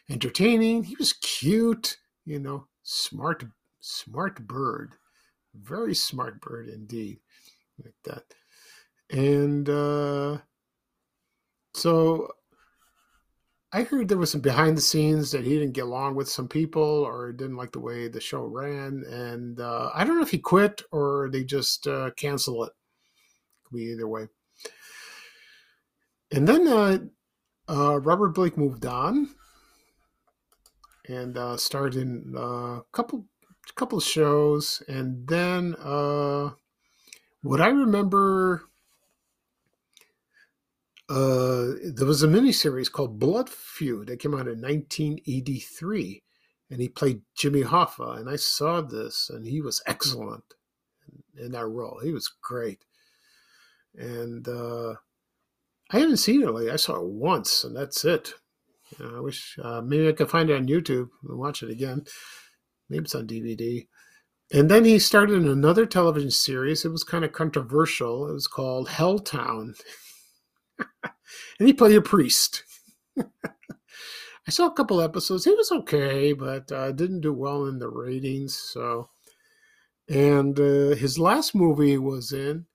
entertaining. 0.09 0.85
He 0.85 0.97
was 0.97 1.13
cute. 1.13 1.99
You 2.25 2.39
know, 2.39 2.69
smart, 2.83 3.45
smart 3.81 4.47
bird, 4.47 4.95
very 5.55 5.95
smart 5.95 6.41
bird 6.41 6.69
indeed, 6.69 7.21
like 7.83 7.95
that. 8.05 8.25
And 9.11 9.69
uh, 9.69 10.39
so 11.75 12.31
I 13.73 13.85
heard 13.85 14.09
there 14.09 14.19
was 14.19 14.33
some 14.33 14.41
behind 14.41 14.77
the 14.77 14.83
scenes 14.83 15.31
that 15.31 15.45
he 15.45 15.51
didn't 15.51 15.75
get 15.75 15.85
along 15.85 16.17
with 16.17 16.29
some 16.29 16.49
people 16.49 16.83
or 16.83 17.33
didn't 17.33 17.57
like 17.57 17.71
the 17.71 17.79
way 17.79 18.09
the 18.09 18.21
show 18.21 18.43
ran, 18.43 19.05
and 19.09 19.61
uh, 19.61 19.91
I 19.95 20.03
don't 20.03 20.17
know 20.17 20.23
if 20.23 20.33
he 20.33 20.39
quit 20.39 20.83
or 20.91 21.29
they 21.33 21.45
just 21.45 21.87
uh, 21.87 22.11
cancel 22.17 22.65
it. 22.65 22.73
Could 23.65 23.77
be 23.77 23.85
either 23.85 24.09
way. 24.09 24.27
And 26.33 26.49
then 26.49 26.67
uh, 26.67 26.99
uh 27.69 28.01
Robert 28.01 28.31
Blake 28.31 28.57
moved 28.57 28.87
on 28.87 29.29
and 31.09 31.39
uh, 31.39 31.57
starred 31.57 31.95
in 31.95 32.35
a 32.37 32.41
uh, 32.41 32.81
couple 32.91 33.27
couple 33.77 34.01
shows, 34.01 34.83
and 34.89 35.29
then 35.29 35.77
what 37.43 37.61
I 37.61 37.69
remember 37.69 38.65
uh, 41.11 41.75
there 41.93 42.07
was 42.07 42.23
a 42.23 42.29
miniseries 42.29 42.91
called 42.91 43.19
Blood 43.19 43.49
Feud 43.49 44.07
that 44.07 44.21
came 44.21 44.33
out 44.33 44.47
in 44.47 44.61
1983, 44.61 46.23
and 46.71 46.81
he 46.81 46.89
played 46.89 47.23
Jimmy 47.35 47.63
Hoffa. 47.63 48.17
And 48.19 48.31
I 48.31 48.37
saw 48.37 48.81
this, 48.81 49.29
and 49.29 49.45
he 49.45 49.61
was 49.61 49.83
excellent 49.89 50.45
in, 51.37 51.51
that 51.51 51.67
role. 51.67 51.99
He 52.01 52.13
was 52.13 52.31
great. 52.41 52.85
And 53.97 54.47
uh, 54.47 54.95
I 55.91 55.99
haven't 55.99 56.19
seen 56.19 56.43
it 56.43 56.47
lately. 56.47 56.71
I 56.71 56.77
saw 56.77 57.01
it 57.01 57.07
once, 57.07 57.65
and 57.65 57.75
that's 57.75 58.05
it. 58.05 58.33
I 59.01 59.19
wish 59.19 59.59
uh, 59.61 59.81
maybe 59.81 60.09
I 60.09 60.13
could 60.13 60.31
find 60.31 60.49
it 60.49 60.57
on 60.57 60.69
YouTube 60.69 61.09
and 61.29 61.39
watch 61.39 61.65
it 61.65 61.71
again. 61.71 62.05
Maybe 62.89 63.03
it's 63.03 63.17
on 63.17 63.27
DVD. 63.27 63.89
And 64.53 64.71
then 64.71 64.85
he 64.85 65.01
started 65.01 65.45
another 65.45 65.87
television 65.87 66.31
series. 66.31 66.85
It 66.85 66.91
was 66.91 67.03
kind 67.03 67.25
of 67.25 67.33
controversial. 67.33 68.29
It 68.29 68.33
was 68.33 68.47
called 68.47 68.91
Helltown. 68.91 69.75
and 71.59 71.69
he 71.69 71.73
played 71.73 71.97
a 71.97 72.03
priest. 72.03 72.65
I 73.19 74.51
saw 74.51 74.67
a 74.67 74.73
couple 74.73 75.01
episodes. 75.01 75.45
He 75.45 75.53
was 75.53 75.71
okay, 75.73 76.33
but 76.33 76.71
uh, 76.73 76.93
didn't 76.93 77.21
do 77.21 77.33
well 77.33 77.67
in 77.67 77.79
the 77.79 77.89
ratings. 77.89 78.57
So, 78.57 79.11
and 80.09 80.59
uh, 80.59 80.95
his 80.97 81.19
last 81.19 81.55
movie 81.55 81.99
was 81.99 82.33
in 82.33 82.67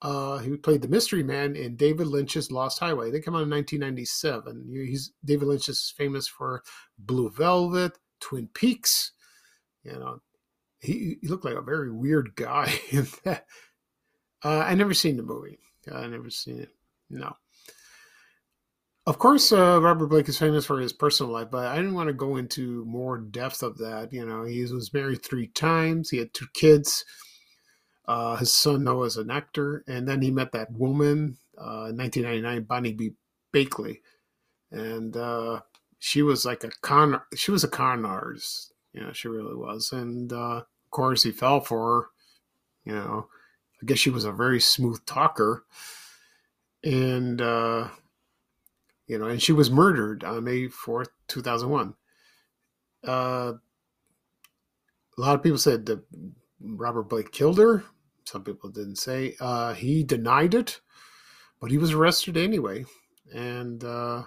Uh, 0.00 0.38
he 0.38 0.56
played 0.56 0.82
the 0.82 0.88
mystery 0.88 1.22
man 1.24 1.56
in 1.56 1.76
David 1.76 2.06
Lynch's 2.06 2.52
Lost 2.52 2.78
Highway. 2.78 3.10
They 3.10 3.20
came 3.20 3.34
out 3.34 3.42
in 3.42 3.50
1997. 3.50 4.68
He's 4.70 5.12
David 5.24 5.48
Lynch 5.48 5.68
is 5.68 5.92
famous 5.96 6.28
for 6.28 6.62
Blue 6.98 7.30
Velvet, 7.30 7.98
Twin 8.20 8.48
Peaks. 8.54 9.12
You 9.84 9.92
know, 9.94 10.20
he, 10.80 11.18
he 11.22 11.28
looked 11.28 11.44
like 11.44 11.56
a 11.56 11.62
very 11.62 11.92
weird 11.92 12.36
guy 12.36 12.72
in 12.90 13.06
that. 13.24 13.46
Uh, 14.44 14.60
I 14.60 14.74
never 14.74 14.94
seen 14.94 15.16
the 15.16 15.22
movie. 15.22 15.58
I 15.92 16.06
never 16.08 16.30
seen 16.30 16.60
it. 16.60 16.70
No. 17.10 17.34
Of 19.06 19.18
course, 19.18 19.52
uh, 19.52 19.80
Robert 19.80 20.08
Blake 20.08 20.28
is 20.28 20.38
famous 20.38 20.66
for 20.66 20.80
his 20.80 20.92
personal 20.92 21.32
life, 21.32 21.48
but 21.50 21.66
I 21.66 21.76
didn't 21.76 21.94
want 21.94 22.08
to 22.08 22.12
go 22.12 22.36
into 22.36 22.84
more 22.84 23.16
depth 23.16 23.62
of 23.62 23.78
that. 23.78 24.12
You 24.12 24.26
know, 24.26 24.44
he 24.44 24.60
was 24.62 24.92
married 24.92 25.24
three 25.24 25.46
times. 25.46 26.10
He 26.10 26.18
had 26.18 26.34
two 26.34 26.46
kids. 26.52 27.06
Uh, 28.06 28.36
his 28.36 28.52
son 28.52 28.84
Noah 28.84 29.06
is 29.06 29.16
an 29.16 29.30
actor, 29.30 29.82
and 29.86 30.06
then 30.06 30.20
he 30.20 30.30
met 30.30 30.52
that 30.52 30.70
woman 30.72 31.38
uh, 31.58 31.88
in 31.88 31.96
1999, 31.96 32.62
Bonnie 32.64 32.92
B. 32.92 33.12
Bakley, 33.52 34.00
and 34.70 35.16
uh, 35.16 35.60
she 35.98 36.22
was 36.22 36.44
like 36.44 36.64
a 36.64 36.70
con. 36.82 37.20
She 37.34 37.50
was 37.50 37.64
a 37.64 37.68
con 37.68 38.04
artist. 38.04 38.72
You 38.92 39.02
know, 39.02 39.12
she 39.12 39.28
really 39.28 39.54
was, 39.54 39.92
and 39.92 40.32
uh, 40.32 40.56
of 40.58 40.90
course 40.90 41.22
he 41.22 41.32
fell 41.32 41.60
for 41.60 42.02
her. 42.02 42.06
You 42.84 42.94
know, 42.94 43.28
I 43.82 43.86
guess 43.86 43.98
she 43.98 44.10
was 44.10 44.24
a 44.24 44.32
very 44.32 44.60
smooth 44.60 45.04
talker, 45.06 45.64
and 46.84 47.40
uh, 47.40 47.88
you 49.06 49.18
know, 49.18 49.26
and 49.26 49.42
she 49.42 49.52
was 49.52 49.70
murdered 49.70 50.22
on 50.22 50.44
May 50.44 50.68
4th, 50.68 51.08
2001. 51.28 51.94
Uh, 53.06 53.10
a 53.10 55.20
lot 55.20 55.34
of 55.34 55.42
people 55.42 55.58
said 55.58 55.86
that 55.86 56.02
Robert 56.60 57.04
Blake 57.04 57.32
killed 57.32 57.58
her. 57.58 57.84
Some 58.24 58.44
people 58.44 58.68
didn't 58.68 58.96
say. 58.96 59.34
Uh, 59.40 59.72
he 59.72 60.04
denied 60.04 60.54
it, 60.54 60.80
but 61.60 61.70
he 61.70 61.78
was 61.78 61.92
arrested 61.92 62.36
anyway. 62.36 62.84
And 63.34 63.82
uh, 63.82 64.24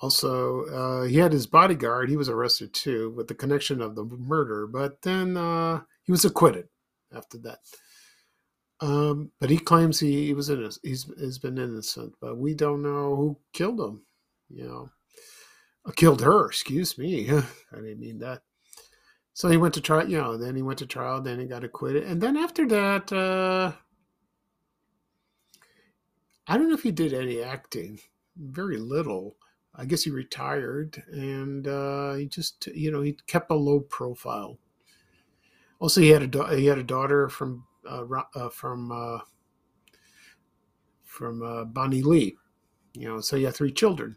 also, 0.00 0.64
uh, 0.66 1.04
he 1.04 1.16
had 1.16 1.32
his 1.32 1.48
bodyguard. 1.48 2.08
He 2.08 2.16
was 2.16 2.28
arrested 2.28 2.72
too 2.72 3.10
with 3.10 3.26
the 3.26 3.34
connection 3.34 3.82
of 3.82 3.96
the 3.96 4.04
murder, 4.04 4.68
but 4.68 5.02
then 5.02 5.36
uh, 5.36 5.80
he 6.04 6.12
was 6.12 6.24
acquitted 6.24 6.68
after 7.14 7.38
that. 7.38 7.58
Um, 8.84 9.30
but 9.40 9.48
he 9.48 9.56
claims 9.56 9.98
he, 9.98 10.26
he 10.26 10.34
was 10.34 10.50
innocent. 10.50 10.84
He's, 10.84 11.10
he's 11.18 11.38
been 11.38 11.56
innocent, 11.56 12.12
but 12.20 12.36
we 12.36 12.52
don't 12.52 12.82
know 12.82 13.16
who 13.16 13.38
killed 13.54 13.80
him. 13.80 14.02
You 14.50 14.64
know, 14.64 14.90
uh, 15.86 15.92
killed 15.92 16.20
her. 16.20 16.44
Excuse 16.44 16.98
me. 16.98 17.30
I 17.72 17.76
didn't 17.76 18.00
mean 18.00 18.18
that. 18.18 18.42
So 19.32 19.48
he 19.48 19.56
went 19.56 19.72
to 19.74 19.80
trial, 19.80 20.06
you 20.06 20.18
know, 20.18 20.36
then 20.36 20.54
he 20.54 20.60
went 20.60 20.80
to 20.80 20.86
trial, 20.86 21.22
then 21.22 21.40
he 21.40 21.46
got 21.46 21.64
acquitted. 21.64 22.04
And 22.04 22.20
then 22.20 22.36
after 22.36 22.68
that, 22.68 23.10
uh, 23.10 23.72
I 26.46 26.58
don't 26.58 26.68
know 26.68 26.74
if 26.74 26.82
he 26.82 26.92
did 26.92 27.14
any 27.14 27.42
acting, 27.42 28.00
very 28.36 28.76
little. 28.76 29.36
I 29.74 29.86
guess 29.86 30.02
he 30.02 30.10
retired 30.10 31.02
and 31.10 31.66
uh, 31.66 32.14
he 32.14 32.26
just, 32.26 32.66
you 32.66 32.92
know, 32.92 33.00
he 33.00 33.16
kept 33.26 33.50
a 33.50 33.54
low 33.54 33.80
profile. 33.80 34.58
Also, 35.80 36.02
he 36.02 36.10
had 36.10 36.34
a 36.34 36.56
he 36.56 36.66
had 36.66 36.78
a 36.78 36.84
daughter 36.84 37.28
from 37.28 37.64
uh, 37.86 38.04
uh, 38.34 38.48
from 38.48 38.92
uh, 38.92 39.18
from 41.04 41.42
uh, 41.42 41.64
Bonnie 41.64 42.02
Lee, 42.02 42.36
you 42.94 43.08
know, 43.08 43.20
so 43.20 43.36
he 43.36 43.44
had 43.44 43.54
three 43.54 43.72
children. 43.72 44.16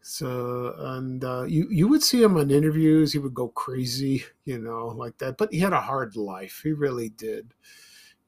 So 0.00 0.74
and 0.78 1.22
you 1.50 1.68
you 1.70 1.86
would 1.88 2.02
see 2.02 2.22
him 2.22 2.36
on 2.36 2.50
interviews. 2.50 3.12
He 3.12 3.18
would 3.18 3.34
go 3.34 3.48
crazy, 3.48 4.24
you 4.44 4.58
know, 4.58 4.86
like 4.88 5.18
that. 5.18 5.36
But 5.36 5.52
he 5.52 5.58
had 5.60 5.74
a 5.74 5.80
hard 5.80 6.16
life. 6.16 6.60
He 6.62 6.72
really 6.72 7.10
did. 7.10 7.52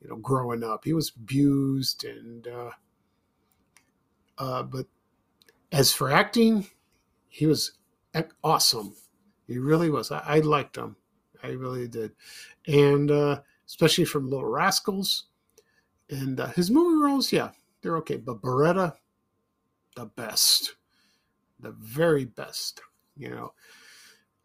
You 0.02 0.08
know, 0.08 0.16
growing 0.16 0.62
up, 0.62 0.84
he 0.84 0.92
was 0.92 1.12
abused, 1.16 2.04
and 2.04 2.46
but 4.36 4.86
as 5.72 5.92
for 5.92 6.10
acting, 6.10 6.66
he 7.28 7.46
was 7.46 7.72
awesome. 8.42 8.94
He 9.46 9.58
really 9.58 9.90
was. 9.90 10.10
I, 10.10 10.18
I 10.18 10.38
liked 10.40 10.76
him. 10.76 10.96
I 11.42 11.48
really 11.48 11.88
did, 11.88 12.12
and 12.66 13.10
uh, 13.10 13.40
especially 13.70 14.04
from 14.04 14.28
Little 14.28 14.50
Rascals, 14.50 15.26
and 16.10 16.40
uh, 16.40 16.48
his 16.48 16.70
movie 16.70 17.02
roles. 17.02 17.32
Yeah, 17.32 17.50
they're 17.80 17.96
okay. 17.98 18.16
But 18.16 18.42
Baretta, 18.42 18.94
the 19.96 20.06
best 20.06 20.74
the 21.62 21.72
very 21.72 22.24
best. 22.24 22.80
You 23.16 23.30
know, 23.30 23.52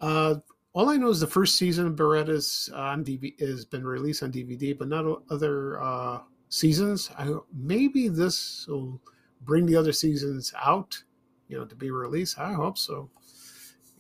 uh, 0.01 0.36
all 0.73 0.89
I 0.89 0.97
know 0.97 1.09
is 1.09 1.19
the 1.19 1.28
first 1.28 1.57
season 1.57 1.88
of 1.88 1.95
Baretta's 1.95 2.69
on 2.73 3.03
DVD 3.03 3.39
has 3.39 3.65
been 3.65 3.86
released 3.86 4.23
on 4.23 4.32
DVD, 4.32 4.78
but 4.78 4.88
not 4.88 5.21
other 5.30 5.82
uh, 5.82 6.19
seasons. 6.49 7.09
I 7.17 7.34
maybe 7.53 8.07
this 8.07 8.67
will 8.67 9.01
bring 9.41 9.65
the 9.65 9.76
other 9.76 9.93
seasons 9.93 10.53
out, 10.61 11.01
you 11.47 11.57
know, 11.57 11.65
to 11.65 11.76
be 11.76 11.91
released. 11.91 12.39
I 12.39 12.53
hope 12.53 12.78
so. 12.78 13.09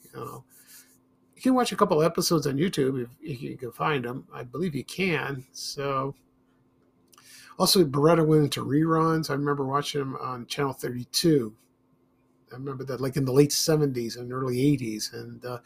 You 0.03 0.19
know, 0.19 0.43
can 1.49 1.55
watch 1.55 1.71
a 1.71 1.75
couple 1.75 2.03
episodes 2.03 2.47
on 2.47 2.57
YouTube 2.57 3.01
if, 3.03 3.09
if 3.21 3.41
you 3.41 3.57
can 3.57 3.71
find 3.71 4.05
them. 4.05 4.27
I 4.33 4.43
believe 4.43 4.75
you 4.75 4.83
can. 4.83 5.45
So. 5.51 6.15
Also, 7.57 7.85
Baretta 7.85 8.25
went 8.25 8.43
into 8.43 8.65
reruns. 8.65 9.29
I 9.29 9.33
remember 9.33 9.65
watching 9.65 10.01
them 10.01 10.17
on 10.17 10.45
Channel 10.45 10.73
32 10.73 11.55
I 12.51 12.55
remember 12.57 12.83
that 12.85 13.01
like 13.01 13.17
in 13.17 13.25
the 13.25 13.33
late 13.33 13.49
70s 13.49 14.17
and 14.17 14.31
early 14.31 14.57
80s. 14.57 15.13
And 15.13 15.43
uh, 15.45 15.59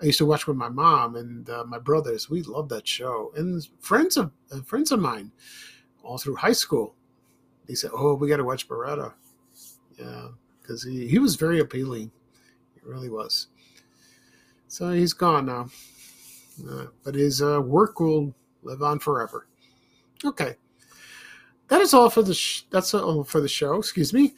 I 0.00 0.06
used 0.06 0.18
to 0.18 0.26
watch 0.26 0.46
with 0.46 0.56
my 0.56 0.68
mom 0.68 1.16
and 1.16 1.48
uh, 1.48 1.64
my 1.64 1.78
brothers. 1.78 2.28
We 2.28 2.42
loved 2.42 2.70
that 2.70 2.86
show. 2.86 3.32
And 3.36 3.66
friends 3.80 4.16
of 4.16 4.32
uh, 4.50 4.62
friends 4.62 4.92
of 4.92 5.00
mine, 5.00 5.30
all 6.02 6.18
through 6.18 6.36
high 6.36 6.52
school, 6.52 6.94
they 7.66 7.74
said, 7.74 7.90
"Oh, 7.94 8.14
we 8.14 8.28
got 8.28 8.38
to 8.38 8.44
watch 8.44 8.68
Baretta." 8.68 9.12
Yeah, 9.96 10.28
because 10.60 10.82
he 10.82 11.06
he 11.06 11.18
was 11.18 11.36
very 11.36 11.60
appealing. 11.60 12.10
He 12.74 12.80
really 12.82 13.10
was. 13.10 13.48
So 14.72 14.90
he's 14.90 15.12
gone 15.12 15.46
now, 15.46 15.68
uh, 16.68 16.86
but 17.04 17.14
his 17.14 17.42
uh, 17.42 17.60
work 17.60 18.00
will 18.00 18.34
live 18.62 18.82
on 18.82 18.98
forever. 18.98 19.46
Okay, 20.24 20.56
that 21.68 21.80
is 21.82 21.92
all 21.92 22.08
for 22.08 22.22
the 22.22 22.32
sh- 22.32 22.62
that's 22.70 22.94
all 22.94 23.22
for 23.22 23.40
the 23.40 23.48
show. 23.48 23.74
Excuse 23.74 24.14
me 24.14 24.34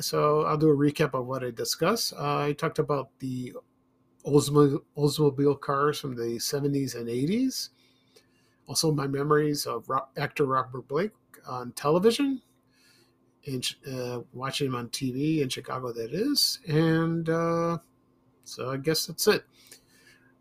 so 0.00 0.42
I'll 0.42 0.56
do 0.56 0.70
a 0.70 0.76
recap 0.76 1.14
of 1.14 1.26
what 1.26 1.44
I 1.44 1.50
discussed. 1.50 2.14
Uh, 2.14 2.38
I 2.38 2.52
talked 2.52 2.78
about 2.78 3.10
the 3.18 3.52
Oldsmobile, 4.24 4.82
Oldsmobile 4.96 5.60
cars 5.60 6.00
from 6.00 6.16
the 6.16 6.38
70s 6.38 6.94
and 6.94 7.08
80s. 7.08 7.70
Also, 8.68 8.92
my 8.92 9.06
memories 9.06 9.66
of 9.66 9.90
actor 10.16 10.46
Robert 10.46 10.86
Blake 10.88 11.10
on 11.46 11.72
television, 11.72 12.40
and 13.46 13.74
uh, 13.92 14.20
watching 14.32 14.68
him 14.68 14.76
on 14.76 14.88
TV 14.88 15.42
in 15.42 15.48
Chicago, 15.48 15.92
that 15.92 16.14
is. 16.14 16.60
And 16.66 17.28
uh, 17.28 17.78
so 18.44 18.70
I 18.70 18.76
guess 18.76 19.06
that's 19.06 19.26
it. 19.26 19.44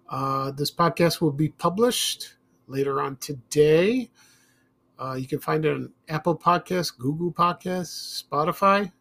Uh, 0.09 0.51
this 0.51 0.71
podcast 0.71 1.21
will 1.21 1.31
be 1.31 1.49
published 1.49 2.35
later 2.67 3.01
on 3.01 3.15
today. 3.17 4.09
Uh, 4.99 5.13
you 5.13 5.27
can 5.27 5.39
find 5.39 5.65
it 5.65 5.73
on 5.73 5.91
Apple 6.09 6.37
Podcasts, 6.37 6.95
Google 6.95 7.31
Podcasts, 7.31 8.23
Spotify. 8.23 8.91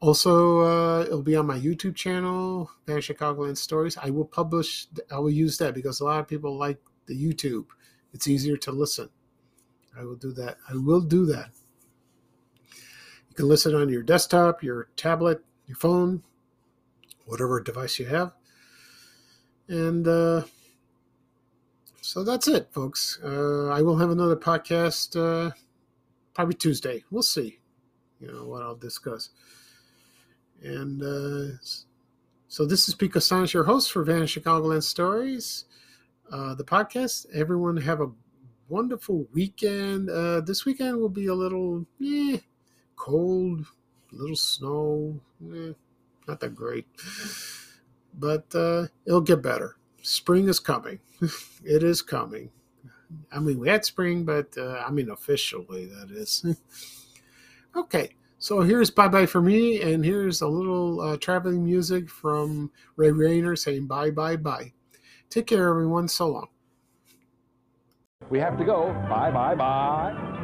Also, 0.00 0.60
uh, 0.60 1.02
it'll 1.02 1.22
be 1.22 1.36
on 1.36 1.46
my 1.46 1.58
YouTube 1.58 1.94
channel, 1.94 2.70
Van 2.86 2.98
Chicagoland 2.98 3.56
Stories. 3.56 3.96
I 3.96 4.10
will 4.10 4.24
publish, 4.24 4.86
I 5.10 5.18
will 5.18 5.30
use 5.30 5.58
that 5.58 5.74
because 5.74 6.00
a 6.00 6.04
lot 6.04 6.20
of 6.20 6.28
people 6.28 6.56
like 6.56 6.78
the 7.06 7.14
YouTube. 7.14 7.66
It's 8.12 8.28
easier 8.28 8.56
to 8.58 8.72
listen. 8.72 9.08
I 9.98 10.04
will 10.04 10.16
do 10.16 10.32
that. 10.32 10.58
I 10.68 10.74
will 10.74 11.00
do 11.00 11.26
that. 11.26 11.50
You 13.28 13.34
can 13.34 13.48
listen 13.48 13.74
on 13.74 13.88
your 13.88 14.02
desktop, 14.02 14.62
your 14.62 14.88
tablet, 14.96 15.42
your 15.66 15.76
phone, 15.76 16.22
whatever 17.26 17.60
device 17.60 17.98
you 17.98 18.06
have. 18.06 18.32
And 19.68 20.06
uh, 20.06 20.42
so 22.00 22.24
that's 22.24 22.48
it, 22.48 22.68
folks. 22.72 23.18
Uh, 23.22 23.68
I 23.68 23.82
will 23.82 23.98
have 23.98 24.10
another 24.10 24.36
podcast 24.36 25.16
uh, 25.16 25.50
probably 26.34 26.54
Tuesday. 26.54 27.04
We'll 27.10 27.22
see, 27.22 27.58
you 28.20 28.32
know, 28.32 28.46
what 28.46 28.62
I'll 28.62 28.76
discuss. 28.76 29.30
And 30.62 31.02
uh, 31.02 31.56
so 32.48 32.64
this 32.64 32.88
is 32.88 32.94
Pete 32.94 33.12
Costanis, 33.12 33.52
your 33.52 33.64
host 33.64 33.92
for 33.92 34.02
Van 34.04 34.22
Chicagoland 34.22 34.84
Stories, 34.84 35.64
uh, 36.30 36.54
the 36.54 36.64
podcast. 36.64 37.26
Everyone 37.34 37.76
have 37.76 38.00
a 38.00 38.10
wonderful 38.68 39.26
weekend. 39.32 40.08
Uh, 40.08 40.40
this 40.40 40.64
weekend 40.64 40.96
will 40.98 41.08
be 41.08 41.26
a 41.26 41.34
little 41.34 41.84
eh, 42.02 42.38
cold, 42.96 43.66
a 44.12 44.14
little 44.14 44.36
snow, 44.36 45.20
eh, 45.52 45.72
not 46.26 46.40
that 46.40 46.54
great, 46.54 46.86
but 48.18 48.46
uh, 48.54 48.86
it'll 49.06 49.20
get 49.20 49.42
better. 49.42 49.76
Spring 50.02 50.48
is 50.48 50.60
coming. 50.60 51.00
it 51.64 51.82
is 51.82 52.02
coming. 52.02 52.50
I 53.30 53.38
mean, 53.38 53.58
we 53.58 53.68
had 53.68 53.84
spring, 53.84 54.24
but 54.24 54.56
uh, 54.56 54.82
I 54.86 54.90
mean 54.90 55.10
officially 55.10 55.86
that 55.86 56.10
is. 56.10 56.44
okay. 57.76 58.10
So 58.38 58.60
here's 58.60 58.90
bye 58.90 59.08
bye 59.08 59.26
for 59.26 59.40
me, 59.40 59.80
and 59.80 60.04
here's 60.04 60.42
a 60.42 60.48
little 60.48 61.00
uh, 61.00 61.16
traveling 61.16 61.64
music 61.64 62.10
from 62.10 62.70
Ray 62.96 63.10
Rayner 63.10 63.56
saying 63.56 63.86
bye 63.86 64.10
bye 64.10 64.36
bye. 64.36 64.72
Take 65.30 65.46
care, 65.46 65.68
everyone. 65.68 66.08
So 66.08 66.28
long. 66.28 66.48
We 68.30 68.38
have 68.40 68.58
to 68.58 68.64
go. 68.64 68.92
Bye, 69.08 69.30
bye, 69.30 69.54
bye. 69.54 70.35